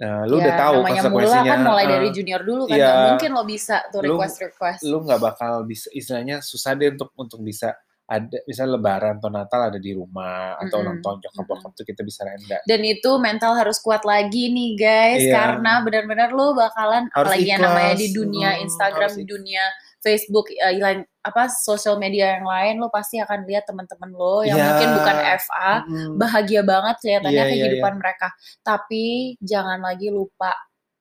eh, 0.00 0.24
lu 0.24 0.40
udah 0.40 0.48
Ya, 0.48 0.58
tahu 0.58 0.74
namanya 0.80 1.02
konsekuensinya. 1.04 1.50
kan 1.52 1.60
mulai 1.60 1.84
eh, 1.84 1.90
dari 1.92 2.08
junior 2.08 2.40
dulu 2.40 2.62
kan 2.64 2.78
nggak 2.80 2.96
mungkin 3.12 3.30
lo 3.36 3.42
bisa 3.44 3.76
tuh 3.92 4.00
request 4.00 4.36
request 4.40 4.80
lu 4.82 5.04
nggak 5.04 5.20
bakal 5.20 5.52
bisa 5.62 5.92
istilahnya 5.92 6.40
susah 6.40 6.72
deh 6.72 6.88
untuk 6.90 7.12
untuk 7.14 7.44
bisa 7.44 7.76
ada 8.10 8.42
bisa 8.42 8.66
lebaran 8.66 9.22
atau 9.22 9.30
Natal 9.30 9.70
ada 9.70 9.78
di 9.78 9.94
rumah 9.94 10.58
atau 10.58 10.82
ulang 10.82 10.98
Mm-mm. 10.98 11.04
tahun 11.06 11.18
nyokap 11.22 11.44
bokap 11.46 11.70
tuh 11.78 11.86
kita 11.86 12.02
bisa 12.02 12.26
renda. 12.26 12.58
Dan 12.66 12.82
itu 12.82 13.10
mental 13.16 13.54
harus 13.54 13.78
kuat 13.78 14.02
lagi 14.02 14.50
nih 14.50 14.70
guys, 14.74 15.22
Iya. 15.22 15.30
karena 15.32 15.78
benar-benar 15.80 16.34
lo 16.34 16.50
bakalan 16.52 17.06
Harus 17.06 17.14
apalagi 17.30 17.46
yang 17.46 17.62
namanya 17.62 17.94
ikhlas. 17.94 18.02
di 18.02 18.08
dunia 18.10 18.48
Hmm, 18.50 18.64
Instagram, 18.66 19.10
di 19.14 19.24
dunia 19.24 19.64
Facebook, 20.00 20.50
eh, 20.50 20.74
lain 20.74 21.00
apa 21.20 21.42
sosial 21.46 21.96
media 21.96 22.34
yang 22.34 22.48
lain, 22.48 22.74
lo 22.76 22.90
pasti 22.90 23.16
akan 23.16 23.46
lihat 23.46 23.62
teman-teman 23.64 24.10
lo 24.10 24.42
yang 24.42 24.58
Iya. 24.58 24.66
mungkin 24.66 24.88
bukan 24.96 25.16
FA 25.38 25.70
Mm-mm. 25.86 26.10
bahagia 26.18 26.62
banget 26.64 26.94
kelihatannya 26.98 27.30
Iya, 27.30 27.46
iya, 27.46 27.54
kehidupan 27.62 27.94
mereka. 27.94 28.28
Tapi 28.60 29.04
jangan 29.38 29.78
lagi 29.78 30.10
lupa 30.10 30.50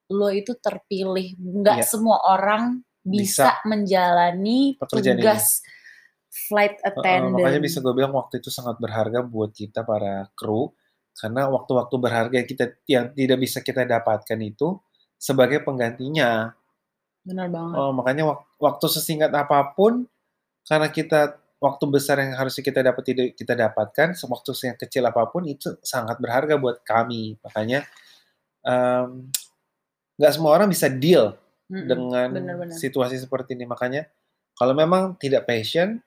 lo 0.10 0.30
itu 0.30 0.54
terpilih. 0.54 1.34
Nggak 1.38 1.82
Iya. 1.82 1.88
semua 1.88 2.22
orang 2.24 2.86
bisa, 3.00 3.58
menjalani 3.64 4.78
Pekerjaan 4.78 5.18
ini. 5.18 5.26
Flight 6.50 6.82
attendant. 6.82 7.38
makanya 7.38 7.60
bisa 7.62 7.78
gue 7.80 7.94
bilang 7.94 8.12
waktu 8.18 8.42
itu 8.42 8.50
sangat 8.50 8.82
berharga 8.82 9.22
buat 9.22 9.54
kita 9.54 9.86
para 9.86 10.28
kru 10.34 10.74
karena 11.14 11.46
waktu-waktu 11.52 11.96
berharga 12.02 12.36
yang 12.42 12.50
kita 12.50 12.66
yang 12.90 13.06
tidak 13.14 13.38
bisa 13.44 13.60
kita 13.62 13.84
dapatkan 13.86 14.40
itu 14.42 14.80
sebagai 15.20 15.62
penggantinya. 15.62 16.56
Benar 17.28 17.48
banget. 17.52 17.76
Oh, 17.76 17.92
makanya 17.92 18.24
wak- 18.34 18.48
waktu 18.58 18.86
sesingkat 18.90 19.30
apa 19.36 19.76
pun 19.76 20.08
karena 20.66 20.88
kita 20.90 21.36
waktu 21.60 21.84
besar 21.92 22.24
yang 22.24 22.40
harusnya 22.40 22.64
kita 22.64 22.80
dapat 22.80 23.04
tidak 23.04 23.26
kita 23.36 23.54
dapatkan, 23.54 24.16
waktu 24.16 24.50
yang 24.64 24.78
kecil 24.80 25.04
apa 25.06 25.28
pun 25.28 25.44
itu 25.44 25.76
sangat 25.84 26.16
berharga 26.24 26.56
buat 26.56 26.80
kami. 26.88 27.36
Makanya 27.44 27.84
nggak 30.20 30.34
semua 30.36 30.52
orang 30.56 30.72
bisa 30.72 30.88
deal 30.88 31.36
Mm-mm, 31.70 31.86
dengan 31.88 32.28
benar-benar. 32.32 32.76
situasi 32.80 33.20
seperti 33.20 33.56
ini. 33.60 33.68
Makanya 33.68 34.08
kalau 34.56 34.72
memang 34.76 35.16
tidak 35.20 35.48
passion, 35.48 36.00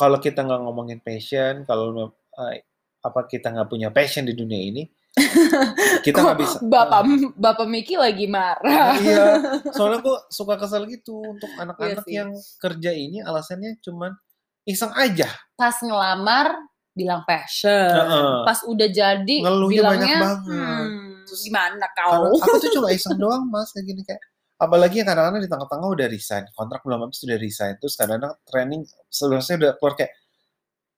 kalau 0.00 0.16
kita 0.16 0.40
nggak 0.40 0.60
ngomongin 0.64 1.00
passion, 1.04 1.68
kalau 1.68 2.08
eh, 2.48 2.64
apa 3.04 3.20
kita 3.28 3.52
nggak 3.52 3.68
punya 3.68 3.88
passion 3.92 4.24
di 4.24 4.32
dunia 4.32 4.56
ini, 4.56 4.82
kita 6.06 6.16
nggak 6.24 6.38
bisa. 6.40 6.56
Bapak 6.64 7.04
Bapak 7.36 7.66
Miki 7.68 8.00
lagi 8.00 8.24
marah. 8.24 8.96
iya, 8.96 9.36
soalnya 9.76 10.00
gue 10.00 10.16
suka 10.32 10.56
kesel 10.56 10.88
gitu 10.88 11.20
untuk 11.20 11.52
anak-anak 11.60 12.04
Iya 12.08 12.24
yang 12.24 12.30
kerja 12.56 12.90
ini 12.96 13.20
alasannya 13.20 13.76
cuman 13.84 14.16
iseng 14.64 14.92
aja. 14.96 15.28
Pas 15.56 15.76
ngelamar 15.76 16.56
bilang 16.96 17.22
passion. 17.28 17.92
Heeh. 17.92 18.44
Pas 18.48 18.58
udah 18.64 18.88
jadi 18.88 19.36
Ngeluhnya 19.44 19.82
banyak 19.84 20.08
bilangnya 20.08 20.16
banget. 20.20 20.48
"Hmm, 20.48 21.22
Terus 21.28 21.40
gimana 21.46 21.86
kau? 21.94 22.34
aku 22.34 22.56
tuh 22.58 22.70
cuma 22.74 22.88
iseng 22.90 23.14
doang 23.16 23.46
mas 23.46 23.70
kayak 23.70 23.86
gini 23.86 24.02
kayak 24.02 24.20
apalagi 24.60 25.00
yang 25.00 25.08
kadang-kadang 25.08 25.40
di 25.40 25.48
tengah-tengah 25.48 25.88
udah 25.88 26.06
resign 26.12 26.44
kontrak 26.52 26.84
belum 26.84 27.08
habis 27.08 27.24
udah 27.24 27.38
resign 27.40 27.74
terus 27.80 27.96
kadang-kadang 27.96 28.36
training 28.44 28.84
sebenarnya 29.08 29.54
udah 29.56 29.70
keluar 29.80 29.94
kayak 29.96 30.12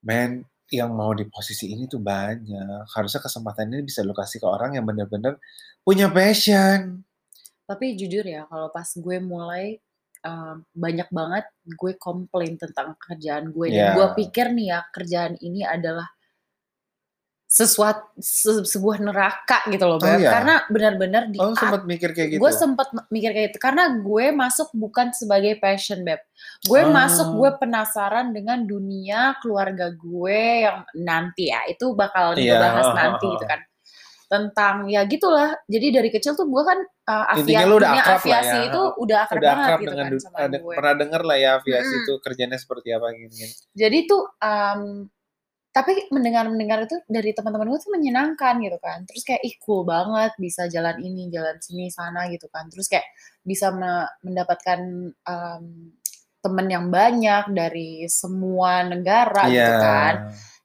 men 0.02 0.42
yang 0.72 0.90
mau 0.90 1.12
di 1.14 1.28
posisi 1.28 1.70
ini 1.70 1.84
tuh 1.86 2.00
banyak 2.02 2.88
harusnya 2.90 3.20
kesempatan 3.22 3.70
ini 3.70 3.84
bisa 3.86 4.02
lo 4.02 4.16
kasih 4.16 4.40
ke 4.40 4.48
orang 4.48 4.74
yang 4.74 4.84
bener-bener 4.88 5.38
punya 5.84 6.10
passion 6.10 7.06
Tapi 7.62 7.94
jujur 7.96 8.26
ya, 8.26 8.44
kalau 8.50 8.68
pas 8.68 8.84
gue 8.84 9.16
mulai 9.22 9.78
um, 10.26 10.60
banyak 10.74 11.08
banget 11.08 11.44
gue 11.64 11.92
komplain 11.96 12.58
tentang 12.58 12.98
kerjaan 12.98 13.48
gue 13.54 13.66
dan 13.70 13.78
Iya. 13.78 13.90
gue 13.96 14.06
pikir 14.18 14.46
nih 14.52 14.66
ya 14.74 14.80
kerjaan 14.90 15.38
ini 15.40 15.62
adalah 15.64 16.10
sesuatu 17.52 18.00
se- 18.16 18.64
sebuah 18.64 18.96
neraka 18.98 19.60
gitu 19.68 19.84
loh, 19.84 20.00
Oh, 20.00 20.08
iya? 20.08 20.32
Karena 20.32 20.64
benar-benar 20.66 21.28
di 21.28 21.36
oh 21.36 21.52
sempat 21.52 21.84
mikir 21.84 22.10
kayak 22.10 22.28
gitu 22.30 22.40
gue 22.40 22.48
sempat 22.50 22.88
mikir 23.06 23.28
kayak 23.30 23.48
itu 23.52 23.60
karena 23.60 23.92
gue 23.94 24.32
masuk 24.32 24.72
bukan 24.72 25.12
sebagai 25.12 25.60
passion 25.60 26.00
beb 26.00 26.16
gue 26.64 26.80
Ah. 26.80 26.88
masuk 26.88 27.28
gue 27.34 27.50
penasaran 27.58 28.32
dengan 28.32 28.64
dunia 28.64 29.36
keluarga 29.38 29.92
gue 29.92 30.40
yang 30.64 30.80
nanti 30.96 31.46
ya 31.46 31.60
itu 31.66 31.92
bakal 31.92 32.32
Iya, 32.32 32.56
dibahas 32.56 32.86
ah, 32.86 32.96
nanti 33.04 33.20
ah, 33.22 33.30
gitu 33.30 33.44
ah. 33.44 33.50
kan 33.50 33.60
tentang 34.24 34.88
ya 34.88 35.04
gitulah 35.04 35.52
jadi 35.66 35.92
dari 35.92 36.08
kecil 36.08 36.32
tuh 36.32 36.48
gue 36.48 36.62
kan 36.62 36.80
uh, 37.06 37.36
Intinya 37.36 37.52
avia- 37.58 37.68
lu 37.68 37.76
udah 37.76 37.90
akrab 37.92 38.16
aviasi 38.18 38.56
ya. 38.56 38.64
itu 38.64 38.82
udah 38.96 39.18
akrab 39.22 39.36
udah 39.36 39.50
banget 39.50 39.60
akrab 39.62 39.76
gitu 39.78 39.90
dengan 39.90 40.00
kan 40.02 40.08
du- 40.10 40.22
sama 40.24 40.38
gue 40.48 40.72
pernah 40.72 40.94
denger 40.96 41.22
lah 41.22 41.36
ya 41.36 41.50
aviasi 41.54 41.84
Mm-mm. 41.90 42.02
itu 42.02 42.12
kerjanya 42.18 42.56
seperti 42.56 42.88
apa 42.90 43.06
gini-gini 43.12 43.52
jadi 43.76 43.98
tuh 44.08 44.22
um, 44.40 44.82
tapi 45.72 46.12
mendengar-mendengar 46.12 46.84
itu 46.84 47.00
dari 47.08 47.32
teman-teman 47.32 47.72
gue 47.72 47.80
tuh 47.80 47.92
menyenangkan 47.96 48.60
gitu 48.60 48.76
kan 48.76 49.08
terus 49.08 49.24
kayak 49.24 49.40
ih 49.40 49.56
cool 49.64 49.88
banget 49.88 50.36
bisa 50.36 50.68
jalan 50.68 51.00
ini 51.00 51.32
jalan 51.32 51.56
sini 51.64 51.88
sana 51.88 52.28
gitu 52.28 52.46
kan 52.52 52.68
terus 52.68 52.92
kayak 52.92 53.08
bisa 53.40 53.72
me- 53.72 54.12
mendapatkan 54.20 54.80
um, 55.24 55.64
teman 56.44 56.66
yang 56.68 56.86
banyak 56.92 57.44
dari 57.56 58.04
semua 58.12 58.84
negara 58.84 59.48
gitu 59.48 59.56
Iya. 59.56 59.80
kan 59.80 60.14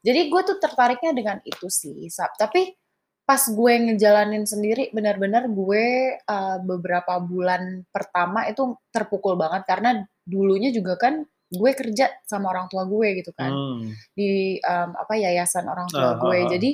jadi 0.03 0.27
gue 0.27 0.41
tuh 0.43 0.57
tertariknya 0.59 1.11
dengan 1.15 1.37
itu 1.47 1.71
sih 1.71 2.11
Sab. 2.11 2.35
tapi 2.35 2.75
pas 3.23 3.43
gue 3.43 3.73
ngejalanin 3.91 4.47
sendiri 4.47 4.87
benar-benar 4.95 5.51
gue 5.51 6.15
uh, 6.19 6.57
beberapa 6.63 7.19
bulan 7.19 7.83
pertama 7.91 8.47
itu 8.47 8.75
terpukul 8.91 9.35
banget 9.35 9.67
karena 9.67 10.03
dulunya 10.23 10.71
juga 10.71 10.95
kan 10.95 11.27
gue 11.47 11.71
kerja 11.71 12.11
sama 12.27 12.51
orang 12.51 12.67
tua 12.67 12.83
gue 12.83 13.23
gitu 13.23 13.31
kan 13.31 13.51
Hmm. 13.51 13.95
di 14.11 14.59
um, 14.59 14.89
apa 14.93 15.15
yayasan 15.15 15.63
orang 15.65 15.87
tua 15.87 16.13
Ah, 16.13 16.19
gue. 16.19 16.37
ah. 16.37 16.49
Jadi 16.51 16.71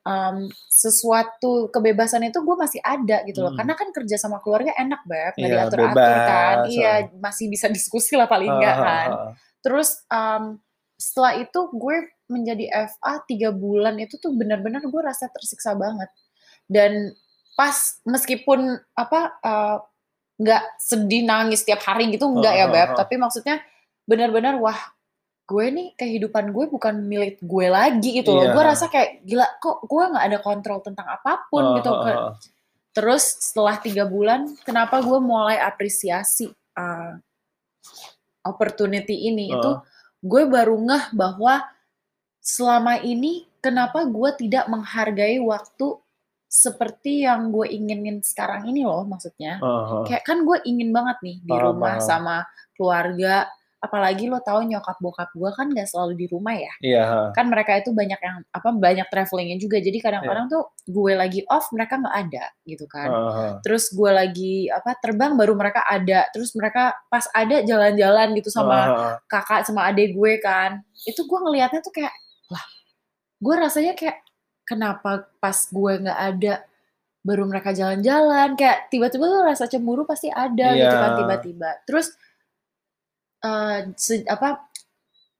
um, 0.00 0.36
sesuatu 0.68 1.68
kebebasan 1.68 2.28
itu 2.28 2.40
gue 2.40 2.56
masih 2.56 2.80
ada 2.84 3.24
gitu 3.24 3.40
loh. 3.40 3.52
Hmm. 3.52 3.64
Karena 3.64 3.74
kan 3.76 3.88
kerja 3.92 4.16
sama 4.20 4.40
keluarga 4.44 4.76
enak 4.76 5.00
banget, 5.04 5.34
nggak 5.36 5.48
Iya, 5.48 5.56
diatur-atur 5.56 5.96
kan. 5.96 5.96
bebas, 5.96 6.58
Iya, 6.68 6.92
masih 7.16 7.46
bisa 7.48 7.66
diskusi 7.72 8.12
lah 8.16 8.28
paling 8.28 8.48
enggak 8.52 8.76
ah, 8.76 8.84
kan. 8.84 9.08
Terus 9.64 10.04
um, 10.08 10.44
setelah 11.00 11.32
itu 11.40 11.60
gue 11.72 11.96
menjadi 12.28 12.64
FA 12.92 13.24
tiga 13.24 13.50
bulan 13.50 13.96
itu 13.98 14.20
tuh 14.20 14.36
benar-benar 14.36 14.84
gue 14.84 15.02
rasa 15.02 15.32
tersiksa 15.32 15.72
banget. 15.72 16.12
Dan 16.68 17.16
pas 17.56 17.72
meskipun 18.04 18.60
apa 18.94 19.20
uh, 19.40 19.78
nggak 20.40 20.64
sedih 20.80 21.24
nangis 21.24 21.60
tiap 21.60 21.84
hari 21.84 22.08
gitu 22.08 22.24
enggak 22.24 22.56
ya 22.56 22.66
beb, 22.68 22.96
tapi 22.96 23.16
maksudnya 23.16 23.60
benar-benar 24.10 24.58
wah 24.58 24.80
gue 25.46 25.66
nih 25.70 25.88
kehidupan 25.98 26.50
gue 26.50 26.66
bukan 26.70 26.94
milik 27.06 27.38
gue 27.42 27.66
lagi 27.70 28.22
gitu 28.22 28.34
loh. 28.34 28.46
Iya. 28.46 28.54
Gue 28.54 28.62
rasa 28.66 28.86
kayak 28.86 29.22
gila 29.22 29.46
kok 29.58 29.86
gue 29.86 30.02
nggak 30.14 30.24
ada 30.30 30.38
kontrol 30.42 30.78
tentang 30.82 31.06
apa 31.06 31.46
pun 31.50 31.62
Ah, 31.62 31.74
gitu. 31.78 31.90
ah. 31.90 32.34
Terus 32.90 33.22
setelah 33.38 33.78
tiga 33.78 34.02
bulan, 34.06 34.50
kenapa 34.62 34.98
gue 35.02 35.18
mulai 35.18 35.58
apresiasi 35.58 36.50
uh, 36.74 37.14
opportunity 38.46 39.26
ini 39.26 39.50
Ah. 39.50 39.54
itu 39.58 39.70
gue 40.22 40.42
baru 40.46 40.76
ngeh 40.78 41.04
bahwa 41.18 41.66
selama 42.38 43.02
ini 43.02 43.46
kenapa 43.58 44.06
gue 44.06 44.30
tidak 44.38 44.64
menghargai 44.70 45.42
waktu 45.42 45.98
seperti 46.50 47.22
yang 47.26 47.54
gue 47.54 47.66
inginin 47.70 48.22
sekarang 48.26 48.66
ini 48.66 48.82
loh 48.82 49.02
maksudnya. 49.06 49.58
Ah, 49.58 50.02
ah. 50.02 50.04
Kayak 50.06 50.22
kan 50.26 50.46
gue 50.46 50.58
ingin 50.62 50.90
banget 50.90 51.18
nih 51.22 51.36
di 51.42 51.54
rumah 51.58 51.98
sama 52.02 52.46
keluarga. 52.78 53.46
Apalagi 53.80 54.28
lo 54.28 54.44
tahu 54.44 54.68
nyokap 54.68 55.00
bokap 55.00 55.32
gue 55.32 55.50
kan 55.56 55.72
gak 55.72 55.88
selalu 55.88 56.12
di 56.20 56.26
rumah 56.28 56.52
ya. 56.52 56.72
Iya. 56.84 57.04
Kan 57.32 57.48
mereka 57.48 57.80
itu 57.80 57.96
banyak 57.96 58.20
yang 58.20 58.44
apa 58.52 58.68
banyak 58.76 59.08
travelingnya 59.08 59.56
juga. 59.56 59.80
Jadi 59.80 59.98
kadang-kadang 60.04 60.46
Iya. 60.46 60.54
tuh 60.54 60.62
gue 60.90 61.12
lagi 61.14 61.40
off 61.46 61.70
mereka 61.72 61.96
nggak 61.96 62.16
ada 62.26 62.44
gitu 62.66 62.84
kan 62.90 63.08
ah. 63.08 63.52
terus 63.62 63.94
gue 63.94 64.10
lagi 64.10 64.66
apa 64.66 64.98
terbang 64.98 65.38
baru 65.38 65.54
mereka 65.54 65.86
ada 65.86 66.26
terus 66.34 66.50
mereka 66.58 66.98
pas 67.06 67.24
ada 67.30 67.62
jalan-jalan 67.62 68.34
gitu 68.34 68.50
sama 68.50 68.74
ah. 68.74 69.14
kakak 69.30 69.62
sama 69.62 69.86
adik 69.86 70.12
gue 70.18 70.32
kan 70.42 70.82
itu 71.06 71.22
gue 71.22 71.38
ngelihatnya 71.38 71.80
tuh 71.80 71.94
kayak 71.94 72.10
lah 72.50 72.64
gue 73.38 73.54
rasanya 73.54 73.94
kayak 73.94 74.18
kenapa 74.66 75.30
pas 75.38 75.56
gue 75.70 75.92
nggak 76.02 76.20
ada 76.34 76.54
baru 77.20 77.44
mereka 77.46 77.70
jalan-jalan 77.76 78.56
kayak 78.58 78.88
tiba-tiba 78.90 79.24
tuh 79.28 79.42
rasa 79.44 79.64
cemburu 79.70 80.02
pasti 80.08 80.26
ada 80.32 80.74
gitu 80.74 80.96
kan 80.96 81.10
Iya. 81.14 81.18
tiba-tiba 81.22 81.70
terus 81.86 82.16
eh, 83.40 83.78
se- 83.96 84.26
apa 84.26 84.68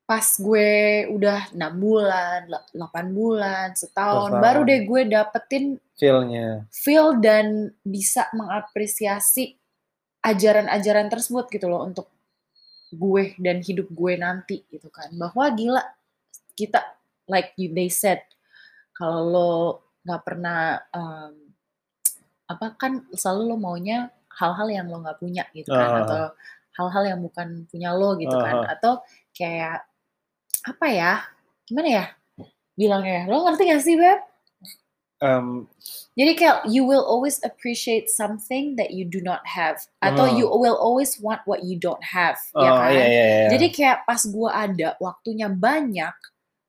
pas 0.04 0.26
gue 0.36 0.70
udah 1.08 1.54
enam 1.54 1.72
bulan, 1.76 2.50
8 2.74 3.06
bulan, 3.10 3.66
setahun, 3.72 4.26
Setahun. 4.28 4.42
baru 4.42 4.60
deh 4.64 4.80
gue 4.82 5.00
dapetin 5.06 5.64
Feel-nya. 5.94 6.66
feel 6.68 7.14
dan 7.16 7.46
bisa 7.80 8.26
mengapresiasi 8.32 9.54
ajaran-ajaran 10.20 11.06
tersebut 11.06 11.46
gitu 11.48 11.66
loh 11.66 11.84
untuk 11.84 12.10
gue 12.90 13.38
dan 13.38 13.62
hidup 13.62 13.86
gue 13.88 14.12
nanti 14.16 14.66
gitu 14.66 14.90
kan 14.90 15.14
bahwa 15.14 15.46
gila 15.50 15.82
kita 16.52 16.82
like 17.24 17.54
you 17.54 17.70
they 17.70 17.86
said 17.86 18.18
kalau 18.90 19.22
lo 19.22 19.50
nggak 20.02 20.22
pernah 20.22 20.60
um, 20.90 21.32
apa 22.44 22.74
kan 22.74 23.06
selalu 23.12 23.42
lo 23.46 23.56
maunya 23.56 24.10
hal-hal 24.32 24.66
yang 24.68 24.86
lo 24.86 24.98
nggak 24.98 25.16
punya 25.16 25.46
gitu 25.52 25.70
kan 25.70 25.86
Ah. 25.88 26.00
atau 26.02 26.22
hal-hal 26.74 27.04
yang 27.06 27.20
bukan 27.20 27.66
punya 27.66 27.90
lo 27.92 28.14
gitu 28.14 28.32
kan 28.32 28.66
Ah. 28.66 28.74
atau 28.74 28.92
kayak 29.32 29.82
apa 30.62 30.86
ya 30.86 31.12
gimana 31.64 31.88
ya 31.88 32.04
bilangnya 32.74 33.26
lo 33.26 33.44
ngerti 33.44 33.62
gak 33.66 33.82
sih 33.82 33.96
beb 33.96 34.20
em, 35.20 35.68
Jadi 36.16 36.32
kayak 36.32 36.64
you 36.66 36.82
will 36.82 37.04
always 37.04 37.36
appreciate 37.40 38.08
something 38.08 38.72
that 38.76 38.92
you 38.92 39.04
do 39.04 39.20
not 39.20 39.44
have 39.44 39.76
atau 40.00 40.24
Oh. 40.24 40.32
you 40.32 40.46
will 40.48 40.76
always 40.76 41.16
want 41.20 41.40
what 41.44 41.60
you 41.60 41.76
don't 41.76 42.00
have, 42.02 42.36
oh 42.52 42.60
ya 42.60 42.70
kan? 42.72 42.88
iya 42.90 43.04
iya 43.04 43.24
iya. 43.24 43.46
Jadi 43.52 43.66
kayak 43.70 43.98
pas 44.04 44.20
gue 44.20 44.48
ada 44.48 44.88
waktunya 44.96 45.48
banyak, 45.48 46.12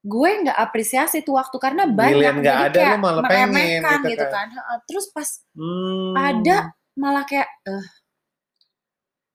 gue 0.03 0.29
nggak 0.43 0.57
apresiasi 0.57 1.23
tuh 1.23 1.39
waktu 1.39 1.55
karena 1.57 1.87
banyak. 1.87 2.43
Nggak 2.43 2.57
jadi 2.59 2.67
ada, 2.67 2.79
kayak 2.79 2.91
lu 2.91 2.99
malah 2.99 3.21
pengen 3.23 3.49
meremehkan 3.51 3.99
gitu 4.03 4.09
gitu 4.11 4.25
kan. 4.27 4.47
kan. 4.51 4.79
Terus 4.87 5.05
pas 5.11 5.29
Hmm. 5.55 6.11
ada 6.15 6.57
malah 6.93 7.23
kayak 7.23 7.47
eh 7.65 7.85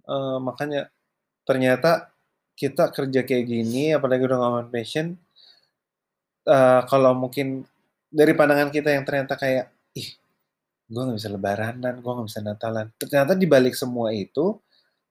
Eh, 0.07 0.39
makanya 0.39 0.87
ternyata 1.43 2.11
kita 2.55 2.89
kerja 2.95 3.21
kayak 3.27 3.45
gini, 3.47 3.93
apalagi 3.93 4.23
udah 4.25 4.39
ngomongin 4.39 4.71
passion, 4.71 5.07
eh, 6.47 6.81
kalau 6.87 7.13
mungkin 7.17 7.67
dari 8.09 8.33
pandangan 8.33 8.71
kita 8.71 8.95
yang 8.95 9.05
ternyata 9.05 9.35
kayak, 9.37 9.67
ih, 9.99 10.09
gue 10.87 11.03
nggak 11.03 11.19
bisa 11.19 11.31
lebaranan, 11.33 11.95
gue 11.99 12.13
nggak 12.13 12.29
bisa 12.31 12.41
natalan. 12.43 12.87
Ternyata 12.97 13.35
di 13.35 13.47
balik 13.51 13.75
semua 13.75 14.15
itu 14.15 14.57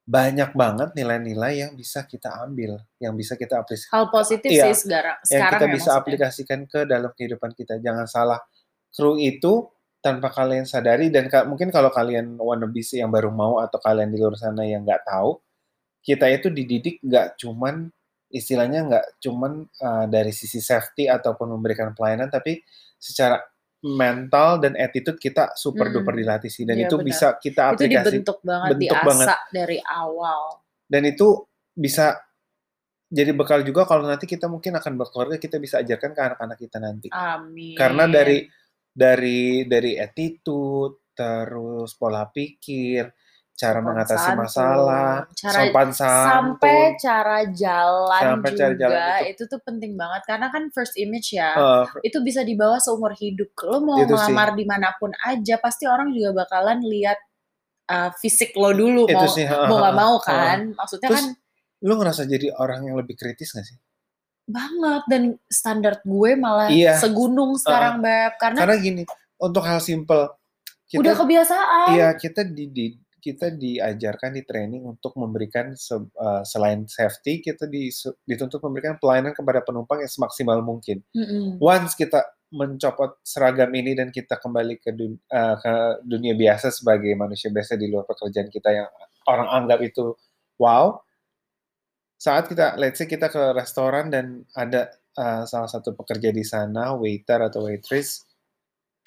banyak 0.06 0.54
banget 0.54 0.90
nilai-nilai 0.94 1.66
yang 1.66 1.72
bisa 1.74 2.06
kita 2.06 2.30
ambil, 2.46 2.78
yang 3.02 3.18
bisa 3.18 3.34
kita 3.36 3.58
apresiasi, 3.58 3.90
hal 3.90 4.08
positif 4.14 4.50
Iya, 4.54 4.70
sih 4.72 4.86
sekarang. 4.88 5.18
yang 5.28 5.44
kita 5.50 5.66
ya 5.66 5.72
bisa 5.74 5.90
maksudnya. 5.92 6.00
aplikasikan 6.02 6.60
ke 6.70 6.80
dalam 6.86 7.12
kehidupan 7.14 7.52
kita. 7.58 7.82
Jangan 7.82 8.06
salah, 8.06 8.40
kru 8.94 9.18
itu 9.18 9.66
tanpa 10.06 10.30
kalian 10.30 10.70
sadari 10.70 11.10
dan 11.10 11.26
ka- 11.26 11.50
mungkin 11.50 11.74
kalau 11.74 11.90
kalian 11.90 12.38
wannabe 12.38 12.78
sih 12.80 13.02
yang 13.02 13.10
baru 13.10 13.34
mau 13.34 13.58
atau 13.58 13.82
kalian 13.82 14.14
di 14.14 14.22
luar 14.22 14.38
sana 14.38 14.62
yang 14.62 14.86
nggak 14.86 15.02
tahu, 15.04 15.42
kita 16.00 16.30
itu 16.30 16.54
dididik 16.54 17.02
nggak 17.02 17.42
cuman 17.42 17.90
istilahnya 18.30 18.86
nggak 18.86 19.06
cuman 19.18 19.52
uh, 19.80 20.06
dari 20.06 20.30
sisi 20.30 20.62
safety 20.62 21.10
ataupun 21.10 21.50
memberikan 21.50 21.92
pelayanan, 21.92 22.30
tapi 22.30 22.62
secara 22.96 23.42
mental 23.82 24.58
dan 24.58 24.74
attitude 24.76 25.18
kita 25.18 25.54
super 25.54 25.90
duper 25.90 26.10
Mm-mm. 26.12 26.22
dilatih 26.22 26.50
sih 26.50 26.66
dan 26.66 26.74
Iya, 26.76 26.86
itu 26.86 26.96
benar. 26.98 27.06
bisa 27.06 27.28
kita 27.36 27.62
Itu 27.64 27.74
aplikasi 27.78 28.06
dibentuk 28.12 28.38
banget, 28.42 28.70
bentuk 28.74 28.86
diasah 28.94 29.06
banget. 29.06 29.28
dari 29.52 29.78
awal. 29.84 30.42
dan 30.86 31.02
itu 31.04 31.28
bisa 31.72 32.06
jadi 33.08 33.32
bekal 33.32 33.62
juga 33.62 33.86
kalau 33.86 34.06
nanti 34.06 34.26
kita 34.26 34.46
mungkin 34.46 34.74
akan 34.74 34.94
berkeluarga 34.96 35.38
kita 35.38 35.58
bisa 35.58 35.78
ajarkan 35.80 36.12
ke 36.12 36.22
anak-anak 36.24 36.58
kita 36.58 36.78
nanti 36.78 37.08
Amin. 37.10 37.74
karena 37.74 38.06
dari 38.06 38.50
dari 38.96 39.68
dari 39.68 40.00
attitude 40.00 41.12
terus 41.12 41.92
pola 42.00 42.32
pikir 42.32 43.12
cara 43.56 43.80
Sopan 43.80 43.88
mengatasi 43.88 44.20
santun, 44.28 44.40
masalah 44.44 45.12
cara- 45.32 45.56
sopan 45.64 45.90
sampai 45.96 46.75
santun. 46.75 47.00
cara 47.00 47.38
jalan 47.56 48.24
Sampai 48.36 48.50
juga 48.52 48.60
cara 48.60 48.75
jalan 48.75 49.00
itu. 49.00 49.32
itu 49.32 49.44
tuh 49.48 49.60
penting 49.64 49.92
banget 49.96 50.22
karena 50.28 50.48
kan 50.52 50.64
first 50.75 50.96
image 51.00 51.32
ya 51.32 51.56
eh, 51.56 51.84
itu 52.04 52.20
bisa 52.20 52.44
dibawa 52.44 52.80
seumur 52.84 53.16
hidup. 53.16 53.56
Lo 53.64 53.80
mau 53.80 53.96
Itu 53.96 54.12
sih. 54.20 54.28
ngelamar 54.32 54.60
di 54.60 54.66
mana 54.68 54.92
pun 55.00 55.12
aja 55.24 55.56
pasti 55.60 55.88
orang 55.88 56.12
juga 56.12 56.44
bakalan 56.44 56.84
lihat 56.84 57.16
uh, 57.88 58.12
fisik 58.20 58.52
lo 58.60 58.75
dulu 58.75 59.08
itu 59.08 59.16
mau 59.16 59.32
sih 59.32 59.48
mau 59.48 59.78
nggak 59.80 59.96
mau 59.96 60.16
kan. 60.20 60.60
Maksudnya 60.75 61.08
Terus, 61.08 61.20
kan 61.24 61.25
lu 61.80 61.94
ngerasa 61.96 62.22
jadi 62.28 62.48
orang 62.60 62.80
yang 62.84 62.96
lebih 63.00 63.16
kritis 63.16 63.56
gak 63.56 63.64
sih 63.64 63.78
banget 64.46 65.04
dan 65.06 65.22
standar 65.46 66.00
gue 66.02 66.32
malah 66.36 66.70
Iya. 66.70 66.98
segunung 66.98 67.58
sekarang 67.58 68.00
beb 68.00 68.38
karena, 68.38 68.60
karena 68.62 68.75
gini 68.78 69.04
untuk 69.36 69.62
hal 69.62 69.80
simple 69.80 70.30
udah 70.92 71.14
kebiasaan 71.14 71.88
Iya, 71.92 72.10
kita 72.14 72.46
di, 72.46 72.66
di- 72.70 72.98
kita 73.18 73.50
diajarkan 73.50 74.32
di 74.32 74.46
training 74.46 74.86
untuk 74.86 75.18
memberikan 75.18 75.74
se- 75.74 75.98
eh, 75.98 76.44
selain 76.46 76.86
safety, 76.86 77.42
kita 77.42 77.66
disu- 77.66 78.14
dituntut 78.22 78.62
memberikan 78.62 78.96
pelayanan 78.96 79.34
kepada 79.34 79.60
penumpang 79.60 79.98
yang 79.98 80.08
semaksimal 80.08 80.62
mungkin. 80.62 81.02
Mm-mm. 81.10 81.58
Once 81.58 81.98
kita 81.98 82.22
mencopot 82.54 83.18
seragam 83.20 83.74
ini 83.74 83.92
dan 83.92 84.14
kita 84.14 84.38
kembali 84.38 84.78
ke, 84.78 84.94
dun- 84.94 85.18
eh, 85.25 85.56
ke 85.58 85.74
dunia 86.06 86.38
biasa 86.38 86.70
sebagai 86.70 87.12
manusia 87.14 87.50
biasa 87.50 87.74
di 87.74 87.90
luar 87.90 88.06
pekerjaan 88.06 88.48
kita 88.48 88.70
yang 88.72 88.88
orang 89.25 89.50
anggap 89.52 89.82
itu 89.82 90.14
wow, 90.56 91.02
saat 92.25 92.50
kita, 92.50 92.74
let's 92.82 92.98
say 92.98 93.05
kita 93.05 93.29
ke 93.29 93.53
restoran 93.53 94.10
dan 94.10 94.41
ada 94.58 94.89
eh, 95.13 95.44
salah 95.46 95.70
satu 95.70 95.94
pekerja 95.94 96.34
di 96.34 96.41
sana, 96.41 96.98
waiter 96.98 97.46
atau 97.46 97.70
waitress, 97.70 98.25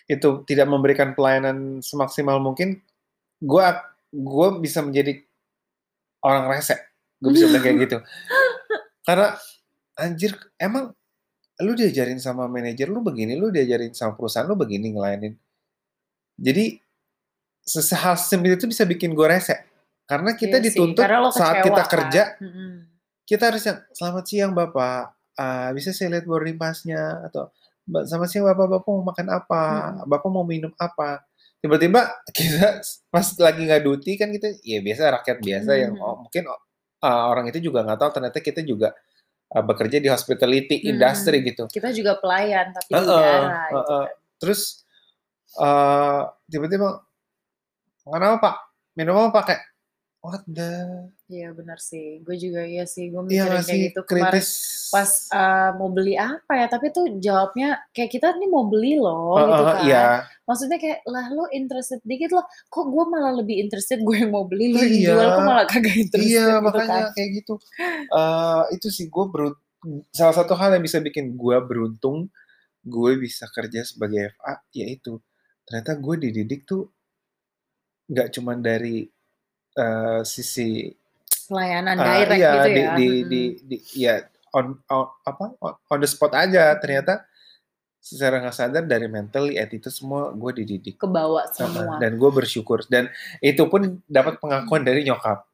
itu 0.06 0.46
tidak 0.46 0.70
memberikan 0.70 1.18
pelayanan 1.18 1.82
semaksimal 1.82 2.38
mungkin, 2.38 2.78
gue 3.42 3.64
gue 4.14 4.48
bisa 4.62 4.80
menjadi 4.86 5.18
orang 6.22 6.46
rese, 6.46 6.78
gue 7.18 7.30
bisa 7.34 7.50
bilang 7.50 7.64
kayak 7.66 7.78
gitu. 7.90 7.98
Karena 9.06 9.34
anjir, 9.98 10.38
emang 10.56 10.94
lu 11.58 11.74
diajarin 11.74 12.22
sama 12.22 12.46
manajer 12.46 12.86
lu 12.86 13.02
begini, 13.02 13.34
lu 13.34 13.50
diajarin 13.50 13.90
sama 13.90 14.14
perusahaan 14.14 14.46
lu 14.46 14.54
begini 14.54 14.94
ngelayanin. 14.94 15.34
Jadi 16.38 16.78
hal 17.98 18.14
sesimpel 18.16 18.54
itu 18.54 18.70
bisa 18.70 18.86
bikin 18.86 19.12
gue 19.12 19.26
rese. 19.26 19.58
Karena 20.08 20.32
kita 20.32 20.56
Iya 20.56 20.64
sih, 20.64 20.72
dituntut 20.72 21.04
karena 21.04 21.28
saat 21.28 21.60
kita 21.60 21.82
kan. 21.84 21.90
kerja, 21.92 22.22
Mm-mm. 22.40 22.72
Kita 23.28 23.52
harus 23.52 23.62
yang 23.62 23.78
selamat 23.92 24.24
siang 24.24 24.52
bapak, 24.56 25.12
Ah, 25.38 25.70
bisa 25.70 25.94
saya 25.94 26.18
lihat 26.18 26.26
boarding 26.26 26.58
pass-nya 26.58 27.22
atau 27.30 27.46
"Mbak, 27.86 28.10
selamat 28.10 28.28
siang 28.28 28.42
bapak, 28.42 28.66
bapak 28.74 28.88
mau 28.90 29.06
makan 29.06 29.26
apa, 29.30 29.62
bapak 30.02 30.30
mau 30.34 30.42
minum 30.42 30.74
apa. 30.74 31.22
Tiba-tiba 31.62 32.10
kita 32.34 32.82
pas 33.06 33.26
lagi 33.38 33.62
nggak 33.62 33.82
duty 33.86 34.18
kan 34.18 34.34
kita, 34.34 34.58
ya 34.66 34.82
biasa 34.82 35.14
rakyat 35.14 35.38
biasa 35.38 35.70
yang 35.78 35.94
Mhm. 35.94 36.02
oh, 36.02 36.26
mungkin 36.26 36.42
ah, 36.98 37.30
orang 37.30 37.46
itu 37.54 37.62
juga 37.62 37.86
nggak 37.86 37.98
tahu 38.02 38.10
ternyata 38.18 38.38
kita 38.42 38.66
juga 38.66 38.98
ah, 39.54 39.62
bekerja 39.62 40.02
di 40.02 40.10
hospitality 40.10 40.82
Mhm. 40.82 40.90
industry 40.98 41.38
gitu. 41.46 41.70
kita 41.70 41.94
juga 41.94 42.18
pelayan 42.18 42.74
tapi 42.74 42.90
di 42.90 42.94
Heeh, 42.98 43.06
udara 43.06 43.62
gitu 43.70 43.76
heeh. 43.78 44.04
kan. 44.10 44.16
Terus 44.42 44.60
eh, 45.54 46.20
tiba-tiba 46.50 46.88
makan 48.10 48.22
apa 48.26 48.38
pak? 48.42 48.54
Minum 48.98 49.14
apa 49.30 49.38
pak? 49.38 49.58
What 50.18 50.42
the? 50.50 51.06
Iya 51.30 51.54
benar 51.54 51.78
sih, 51.78 52.18
gue 52.26 52.34
juga 52.34 52.66
iya 52.66 52.82
sih, 52.84 53.06
gue 53.06 53.22
Iya 53.30 53.46
mikirin 53.46 53.54
nggak 53.54 53.64
kayak 53.64 53.82
gitu 53.86 54.00
kemarin 54.02 54.42
kritis. 54.42 54.50
pas 54.90 55.10
uh, 55.30 55.70
mau 55.78 55.88
beli 55.88 56.18
apa 56.18 56.52
ya, 56.54 56.66
tapi 56.66 56.90
tuh 56.90 57.06
jawabnya 57.16 57.78
kayak 57.92 58.10
kita 58.10 58.34
nih 58.34 58.50
mau 58.50 58.66
beli 58.66 58.98
loh 58.98 59.38
Heeh, 59.38 59.46
gitu 59.46 59.62
kan. 59.62 59.78
Iya. 59.86 60.02
Maksudnya 60.42 60.78
kayak 60.78 60.98
lah 61.06 61.26
lo 61.30 61.44
interested 61.50 62.02
dikit 62.02 62.34
loh, 62.34 62.42
kok 62.66 62.86
gue 62.88 63.04
malah 63.06 63.30
lebih 63.38 63.62
interested 63.62 64.02
gue 64.02 64.16
yang 64.18 64.34
mau 64.34 64.42
beli 64.42 64.74
lo 64.74 64.80
yang 64.80 64.90
Iya. 64.90 65.10
jual 65.14 65.28
kok 65.30 65.44
malah 65.46 65.66
kagak 65.70 65.96
interested 65.96 66.34
Iya 66.34 66.46
gitu 66.50 66.64
makanya 66.66 66.88
kan. 67.00 67.14
kayak 67.14 67.30
gitu. 67.38 67.54
Eh 68.10 68.62
itu 68.74 68.88
sih 68.90 69.06
gue 69.06 69.24
beruntung. 69.24 69.62
Salah 70.10 70.34
satu 70.34 70.58
hal 70.58 70.74
yang 70.74 70.82
bisa 70.82 70.98
bikin 70.98 71.38
gue 71.38 71.56
beruntung, 71.62 72.26
gue 72.82 73.12
bisa 73.16 73.46
kerja 73.48 73.86
sebagai 73.86 74.34
FA, 74.34 74.58
yaitu 74.74 75.22
ternyata 75.62 75.94
gue 75.94 76.14
dididik 76.18 76.66
tuh 76.66 76.90
nggak 78.08 78.32
cuma 78.32 78.58
dari 78.58 79.06
eh, 79.78 80.20
sisi 80.26 80.90
Pelayanan 81.48 81.96
ah, 81.96 82.04
direct 82.04 82.36
iya, 82.36 82.52
gitu 82.52 82.68
di, 82.68 82.82
ya. 82.84 82.92
di, 82.92 83.08
Mm-mm. 83.08 83.28
di, 83.30 83.42
di- 83.64 83.84
ya 83.96 84.20
on, 84.52 84.76
on 84.92 85.06
apa 85.24 85.44
on, 85.64 85.74
on 85.88 85.98
the 86.02 86.08
spot 86.10 86.36
aja. 86.36 86.76
Ternyata 86.76 87.24
secara 87.98 88.40
nggak 88.44 88.56
sadar 88.56 88.84
dari 88.84 89.08
mentally 89.08 89.56
attitude 89.56 89.92
semua 89.94 90.28
gue 90.36 90.60
dididik. 90.60 91.00
Kebawa 91.00 91.48
Heeh, 91.48 91.56
semua. 91.56 91.96
dan 91.96 92.20
gue 92.20 92.30
bersyukur 92.32 92.84
dan 92.92 93.08
itu 93.40 93.64
pun 93.64 94.00
dapat 94.04 94.36
pengakuan 94.36 94.84
dari 94.84 95.08
nyokap. 95.08 95.48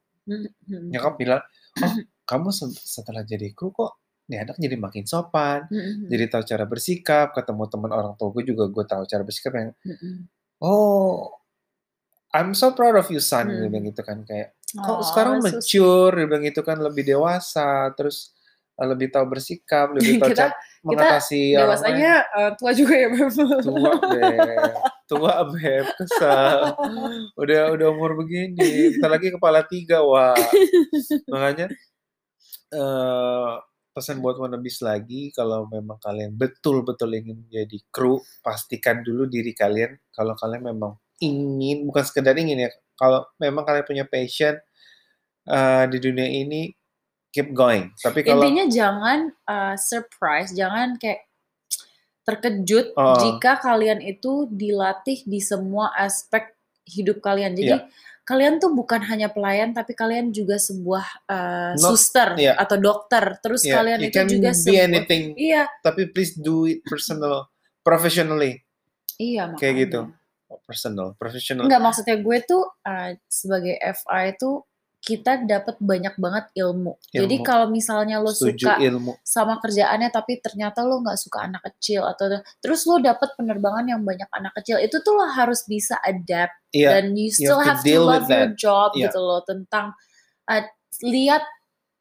Nyokap 0.67 1.15
bilang, 1.15 1.43
oh 1.79 1.93
kamu 2.27 2.51
se- 2.51 2.75
setelah 2.83 3.23
jadi 3.23 3.55
kru 3.55 3.71
kok 3.71 3.95
nih 4.25 4.41
anak 4.41 4.57
jadi 4.57 4.81
makin 4.81 5.05
sopan, 5.05 5.69
jadi 6.09 6.33
tahu 6.33 6.43
cara 6.49 6.65
bersikap, 6.65 7.37
ketemu 7.37 7.69
teman 7.69 7.93
orang 7.93 8.17
tua 8.17 8.33
gue 8.33 8.51
juga 8.51 8.67
gue 8.73 8.85
tahu 8.89 9.03
cara 9.05 9.23
bersikap 9.23 9.53
yang, 9.53 9.71
oh 10.65 11.44
I'm 12.35 12.51
so 12.53 12.75
proud 12.75 12.99
of 12.99 13.07
you 13.09 13.23
son, 13.23 13.47
dia 13.47 13.63
Hmm. 13.63 13.71
bilang 13.71 13.87
gitu 13.89 14.03
kan 14.03 14.27
kayak, 14.27 14.59
Oh, 14.75 14.99
kok 14.99 15.15
sekarang 15.15 15.39
so 15.39 15.55
sweet. 15.55 15.55
mature, 15.63 16.13
dia 16.13 16.27
bilang 16.27 16.43
gitu 16.43 16.61
kan 16.61 16.79
lebih 16.79 17.07
dewasa, 17.07 17.95
terus 17.95 18.35
eh, 18.75 18.83
lebih 18.85 19.07
tahu 19.09 19.31
bersikap, 19.31 19.95
lebih 19.95 20.19
tahu 20.23 20.35
Kita- 20.35 20.51
mengatasi 20.83 21.55
orang 21.55 21.63
lain. 21.63 21.63
Dewasanya 21.63 22.13
uh, 22.29 22.51
tua 22.59 22.71
juga 22.75 22.95
ya 22.95 23.09
Beb. 23.09 23.31
Tua 23.65 23.93
beb, 24.03 24.75
tua 25.07 25.35
beb, 25.49 25.87
kesel. 25.95 26.59
Udah 27.41 27.63
udah 27.71 27.87
umur 27.89 28.19
begini, 28.19 28.91
bentar 28.93 29.09
lagi 29.09 29.31
kepala 29.31 29.63
tiga, 29.65 30.03
wah. 30.03 30.35
Makanya 31.31 31.71
eh 32.75 33.53
pesan 33.95 34.19
buat 34.19 34.35
wannabes 34.35 34.83
lagi 34.83 35.31
kalau 35.31 35.71
memang 35.71 36.03
kalian 36.03 36.35
betul-betul 36.35 37.15
ingin 37.15 37.47
menjadi 37.47 37.79
kru, 37.89 38.19
pastikan 38.43 39.01
dulu 39.01 39.25
diri 39.25 39.55
kalian 39.55 39.95
kalau 40.11 40.35
kalian 40.35 40.67
memang 40.67 40.99
ingin 41.21 41.87
bukan 41.87 42.05
sekedar 42.07 42.35
ingin 42.35 42.67
ya, 42.67 42.71
kalau 42.99 43.27
memang 43.39 43.63
kalian 43.63 43.87
punya 43.87 44.05
passion 44.07 44.57
eh, 45.45 45.85
di 45.93 45.99
dunia 46.01 46.27
ini 46.27 46.73
keep 47.35 47.51
going. 47.51 47.91
Tapi 47.99 48.23
kalau 48.23 48.47
Intinya 48.47 48.71
jangan 48.71 49.27
uh, 49.51 49.75
surprise, 49.75 50.55
jangan 50.55 50.95
kayak 50.95 51.27
terkejut 52.25 52.95
Oh. 52.97 53.19
jika 53.19 53.59
kalian 53.61 54.01
itu 54.01 54.47
dilatih 54.49 55.27
di 55.27 55.43
semua 55.43 55.91
aspek 55.99 56.55
hidup 56.87 57.21
kalian. 57.21 57.53
Jadi 57.53 57.75
Iya. 57.75 57.91
kalian 58.25 58.57
tuh 58.63 58.73
bukan 58.73 59.03
hanya 59.05 59.29
pelayan, 59.29 59.77
tapi 59.77 59.93
kalian 59.93 60.33
juga 60.33 60.57
sebuah 60.57 61.05
uh, 61.29 61.73
Not- 61.77 61.85
suster 61.93 62.39
iya. 62.41 62.57
atau 62.57 62.81
dokter. 62.81 63.37
Terus 63.45 63.67
ya, 63.67 63.83
kalian 63.83 63.99
you 64.01 64.09
itu 64.09 64.17
can 64.17 64.27
juga 64.31 64.51
be 64.55 64.57
sebuah 64.57 64.85
anything, 64.87 65.25
iya 65.37 65.63
tapi 65.85 66.09
please 66.09 66.33
do 66.39 66.65
it 66.65 66.81
personal, 66.87 67.51
professionally. 67.85 68.63
Iya, 69.21 69.51
makanya. 69.53 69.61
Kayak 69.61 69.75
gitu. 69.85 70.01
Personal, 70.63 71.19
professional. 71.19 71.67
Enggak, 71.67 71.83
maksudnya 71.83 72.17
gue 72.23 72.39
tuh 72.47 72.63
uh, 72.87 73.11
sebagai 73.27 73.75
FI 73.81 74.39
itu 74.39 74.63
kita 75.05 75.45
dapat 75.45 75.77
banyak 75.85 76.17
banget 76.17 76.49
ilmu. 76.57 76.97
Jadi 77.13 77.37
Ilmu. 77.37 77.45
kalau 77.45 77.69
misalnya 77.69 78.25
lo 78.25 78.33
Setuju 78.33 78.73
suka 78.73 78.81
ilmu. 78.81 79.13
sama 79.21 79.61
kerjaannya 79.61 80.09
tapi 80.09 80.41
ternyata 80.41 80.81
lo 80.81 81.05
nggak 81.05 81.21
suka 81.21 81.45
anak 81.45 81.61
kecil 81.61 82.09
atau 82.09 82.41
terus 82.65 82.89
lo 82.89 82.97
dapat 83.05 83.37
penerbangan 83.37 83.85
yang 83.85 84.01
banyak 84.01 84.25
anak 84.33 84.57
kecil 84.57 84.81
itu 84.81 84.97
tuh 85.05 85.13
lo 85.13 85.29
harus 85.29 85.69
bisa 85.69 86.01
adapt 86.01 86.57
Iya. 86.73 86.89
dan 86.97 87.05
you 87.21 87.29
still 87.29 87.61
have 87.61 87.85
to 87.85 87.93
have 87.93 88.01
to, 88.01 88.01
with 88.01 88.25
love 88.25 88.29
your 88.33 88.51
job 88.57 88.89
Iya. 88.97 89.13
gitu 89.13 89.21
loh 89.21 89.45
tentang 89.45 89.93
uh, 90.49 90.65
lihat 91.05 91.45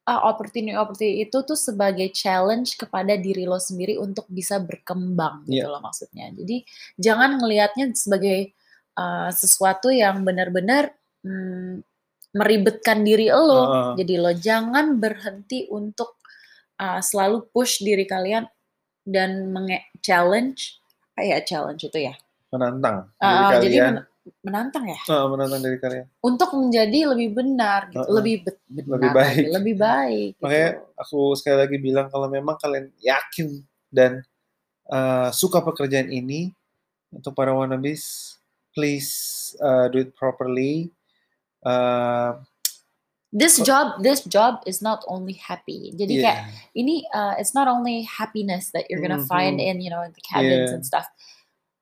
uh, 0.08 0.22
opportunity-opportunity 0.30 1.24
itu 1.24 1.38
tuh 1.44 1.56
sebagai 1.56 2.12
challenge 2.12 2.76
kepada 2.76 3.16
diri 3.16 3.48
lo 3.48 3.60
sendiri 3.60 3.96
untuk 4.00 4.28
bisa 4.28 4.60
berkembang 4.60 5.48
gitu 5.48 5.64
Iya. 5.64 5.72
loh 5.72 5.82
maksudnya. 5.84 6.32
Jadi 6.36 6.64
jangan 7.00 7.40
ngelihatnya 7.40 7.96
sebagai 7.96 8.52
uh, 9.00 9.32
sesuatu 9.32 9.90
yang 9.90 10.24
benar-benar 10.28 10.92
hmm, 11.24 11.82
meribetkan 12.36 13.06
diri 13.06 13.30
lo. 13.32 13.62
Heeh. 13.64 13.90
Jadi 14.04 14.14
lo 14.20 14.32
jangan 14.36 14.98
berhenti 15.00 15.70
untuk 15.72 16.20
uh, 16.82 17.00
selalu 17.00 17.48
push 17.54 17.80
diri 17.86 18.04
kalian 18.04 18.48
dan 19.04 19.52
menge 19.52 19.92
challenge 20.00 20.80
kayak 21.14 21.46
challenge 21.48 21.84
itu 21.84 22.10
ya. 22.10 22.16
menantang 22.54 23.10
Uh, 23.18 23.50
diri 23.60 23.66
jadi 23.66 23.78
kalian. 23.82 23.96
Menantang 24.40 24.88
ya 24.88 24.96
Heeh, 25.04 25.26
menantang 25.28 25.60
diri 25.60 25.78
kalian. 25.78 26.06
untuk 26.20 26.56
menjadi 26.56 27.00
lebih 27.12 27.30
benar 27.34 27.92
gitu, 27.92 28.00
Uh-uh. 28.00 28.16
lebih 28.16 28.36
be- 28.42 28.62
benar 28.72 28.96
Lebih 28.96 29.12
baik. 29.12 29.46
lebih 29.52 29.76
baik. 29.76 30.30
Gitu. 30.34 30.44
Makanya 30.44 30.70
aku 30.96 31.20
sekali 31.36 31.58
lagi 31.60 31.78
bilang 31.78 32.08
kalau 32.08 32.28
memang 32.28 32.56
kalian 32.56 32.88
yakin 32.98 33.60
dan 33.92 34.24
uh, 34.88 35.28
suka 35.30 35.60
pekerjaan 35.60 36.08
ini 36.08 36.56
untuk 37.12 37.34
para 37.34 37.52
wannabes, 37.52 38.36
please 38.72 39.12
uh, 39.60 39.86
do 39.88 40.00
it 40.00 40.16
properly. 40.16 40.90
Uh, 41.62 42.40
this 43.30 43.60
job, 43.60 44.00
this 44.00 44.24
job 44.24 44.64
is 44.64 44.80
not 44.80 45.04
only 45.06 45.36
happy. 45.36 45.92
Jadi 45.94 46.14
yeah. 46.16 46.24
kayak 46.24 46.40
ini, 46.74 47.04
uh, 47.10 47.36
it's 47.36 47.52
not 47.52 47.68
only 47.68 48.04
happiness 48.04 48.72
that 48.72 48.88
you're 48.88 49.00
gonna 49.00 49.22
find 49.24 49.60
Mhm. 49.60 49.68
in 49.68 49.76
you 49.80 49.92
know 49.92 50.02
the 50.04 50.24
cabins 50.24 50.72
Yeah. 50.72 50.76
and 50.76 50.84
stuff. 50.84 51.06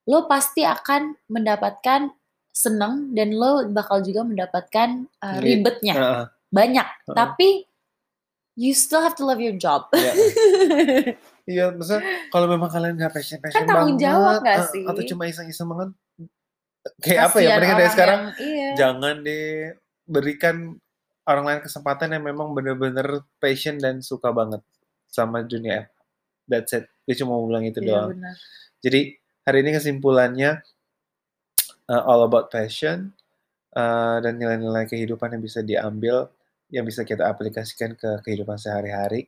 Lo 0.03 0.25
pasti 0.25 0.65
akan 0.65 1.15
mendapatkan 1.29 2.11
seneng 2.51 3.11
dan 3.11 3.31
lo 3.31 3.65
bakal 3.67 3.99
juga 3.99 4.21
mendapatkan 4.21 5.07
uh, 5.17 5.39
Ri- 5.39 5.57
ribetnya 5.57 5.95
Uh-uh. 5.95 6.25
banyak. 6.47 6.87
Uh-uh. 7.05 7.15
Tapi 7.15 7.63
you 8.53 8.71
still 8.71 8.99
have 8.99 9.15
to 9.15 9.23
love 9.23 9.39
your 9.39 9.55
job. 9.55 9.87
Iya. 9.91 10.13
Iya, 11.41 11.73
maksudnya 11.73 12.05
kalau 12.29 12.45
memang 12.45 12.69
kalian 12.69 12.93
nggak 12.93 13.11
passion 13.11 13.41
passion 13.41 13.57
Kan 13.57 13.65
tanggung 13.65 13.97
jawab 13.97 14.45
nggak 14.45 14.61
uh, 14.61 14.69
sih? 14.69 14.85
atau 14.85 15.01
cuma 15.03 15.25
iseng-iseng 15.25 15.65
banget, 15.65 15.89
kayak 17.01 17.21
apa 17.27 17.37
ya? 17.41 17.57
Mereka 17.57 17.73
dari 17.73 17.89
sekarang 17.89 18.21
yang- 18.21 18.37
iya. 18.37 18.69
jangan 18.77 19.15
diberikan 19.25 20.55
orang 21.25 21.43
lain 21.49 21.61
kesempatan 21.61 22.13
yang 22.13 22.23
memang 22.23 22.53
bener-bener 22.53 23.25
passion 23.37 23.81
dan 23.81 24.05
suka 24.05 24.29
banget 24.29 24.61
sama 25.09 25.41
dunia 25.41 25.81
F. 25.81 25.87
That's 26.45 26.71
it. 26.73 26.85
Gue 27.03 27.17
cuma 27.17 27.35
mau 27.35 27.49
bilang 27.49 27.65
itu 27.65 27.81
Iya, 27.81 27.89
doang. 27.89 28.09
benar. 28.13 28.35
Jadi 28.79 29.01
hari 29.41 29.57
ini 29.61 29.71
kesimpulannya 29.73 30.51
uh, 31.91 32.03
all 32.07 32.23
about 32.23 32.47
passion 32.47 33.11
uh, 33.75 34.23
dan 34.23 34.39
nilai-nilai 34.39 34.87
kehidupan 34.87 35.35
yang 35.35 35.43
bisa 35.43 35.59
diambil, 35.59 36.31
yang 36.71 36.87
bisa 36.87 37.03
kita 37.03 37.27
aplikasikan 37.27 37.99
ke 37.99 38.23
kehidupan 38.23 38.55
sehari-hari. 38.55 39.27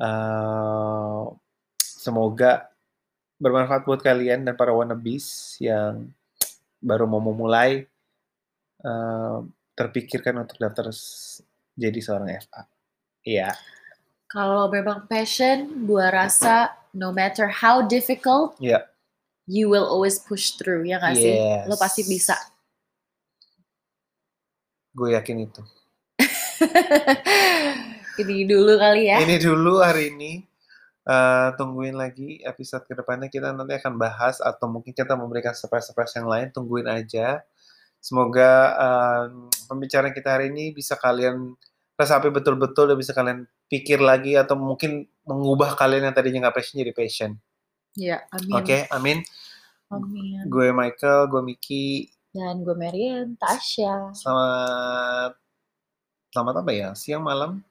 Uh, 0.00 1.28
semoga 1.78 2.72
bermanfaat 3.36 3.84
buat 3.84 4.00
kalian 4.00 4.48
dan 4.48 4.56
para 4.56 4.72
wannabes 4.72 5.60
yang 5.60 6.08
baru 6.80 7.04
mau 7.04 7.20
memulai 7.20 7.84
uh, 8.80 9.44
terpikirkan 9.76 10.40
untuk 10.40 10.56
daftar 10.56 10.88
jadi 11.74 11.98
seorang 12.00 12.32
FA. 12.40 12.62
Iya, 13.24 13.50
Kalau 14.28 14.66
memang 14.68 15.06
passion, 15.06 15.86
gua 15.86 16.10
rasa 16.10 16.74
no 16.92 17.14
matter 17.14 17.46
how 17.48 17.86
difficult, 17.86 18.58
Iya. 18.58 18.93
You 19.46 19.68
will 19.68 19.84
always 19.84 20.20
push 20.20 20.56
through, 20.56 20.84
ya 20.84 21.00
nggak 21.00 21.16
sih? 21.16 21.34
Lo 21.68 21.76
pasti 21.76 22.02
Yes. 22.04 22.10
bisa. 22.10 22.36
gue 24.94 25.10
yakin 25.10 25.50
itu. 25.50 25.62
Ini 28.22 28.46
dulu 28.46 28.78
kali 28.78 29.10
ya. 29.10 29.18
Ini 29.18 29.42
dulu 29.42 29.82
hari 29.82 30.14
ini. 30.14 30.38
Eh, 31.04 31.48
tungguin 31.60 31.98
lagi 31.98 32.40
episode 32.46 32.86
ke 32.88 32.94
depannya 32.94 33.28
kita 33.28 33.52
nanti 33.52 33.74
akan 33.74 33.98
bahas 33.98 34.38
atau 34.40 34.70
mungkin 34.70 34.94
kita 34.94 35.18
memberikan 35.18 35.52
surprise-surprise 35.52 36.14
yang 36.16 36.30
lain. 36.30 36.48
Tungguin 36.54 36.86
aja. 36.86 37.42
Semoga 37.98 38.50
em, 38.78 39.50
pembicaraan 39.66 40.14
kita 40.14 40.38
hari 40.38 40.54
ini 40.54 40.70
bisa 40.70 40.94
kalian 40.94 41.58
resapi 41.98 42.30
betul-betul 42.30 42.86
dan 42.92 42.96
bisa 42.96 43.10
kalian 43.10 43.50
pikir 43.66 43.98
lagi 43.98 44.38
atau 44.38 44.54
mungkin 44.54 45.10
mengubah 45.26 45.74
kalian 45.74 46.06
yang 46.06 46.14
tadinya 46.14 46.48
nggak 46.48 46.56
passion 46.56 46.78
jadi 46.80 46.94
passion. 46.94 47.34
Ya, 47.94 48.26
amin. 48.34 48.54
Oke, 48.58 48.78
amin. 48.90 49.18
Amin. 49.94 50.42
Gue 50.50 50.74
Michael, 50.74 51.30
gue 51.30 51.42
Miki. 51.46 52.10
Dan 52.34 52.66
gue 52.66 52.74
Marian, 52.74 53.38
Tasya. 53.38 54.10
Selamat 54.10 55.38
selamat 56.34 56.54
apa 56.66 56.70
ya? 56.74 56.88
Siang 56.98 57.22
malam. 57.22 57.62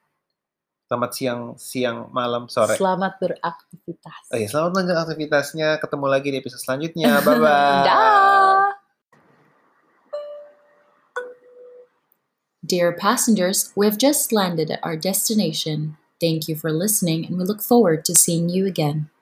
Selamat 0.88 1.10
siang 1.16 1.40
siang 1.60 1.98
malam 2.12 2.48
sore. 2.48 2.76
Selamat 2.76 3.20
beraktivitas. 3.20 4.24
Oh 4.32 4.36
iya, 4.36 4.48
selamat 4.48 4.72
lanjut 4.72 4.96
aktivitasnya. 5.04 5.68
Ketemu 5.80 6.06
lagi 6.08 6.28
di 6.32 6.38
episode 6.40 6.64
selanjutnya. 6.64 7.20
Bye 7.20 7.40
bye. 7.40 7.84
Dah. 7.88 8.72
Dear 12.64 12.96
passengers, 12.96 13.76
we 13.76 13.84
have 13.84 14.00
just 14.00 14.32
landed 14.32 14.72
at 14.72 14.80
our 14.80 14.96
destination. 14.96 16.00
Thank 16.16 16.48
you 16.48 16.56
for 16.56 16.72
listening, 16.72 17.28
and 17.28 17.36
we 17.36 17.44
look 17.44 17.60
forward 17.60 18.08
to 18.08 18.16
seeing 18.16 18.48
you 18.48 18.64
again. 18.64 19.12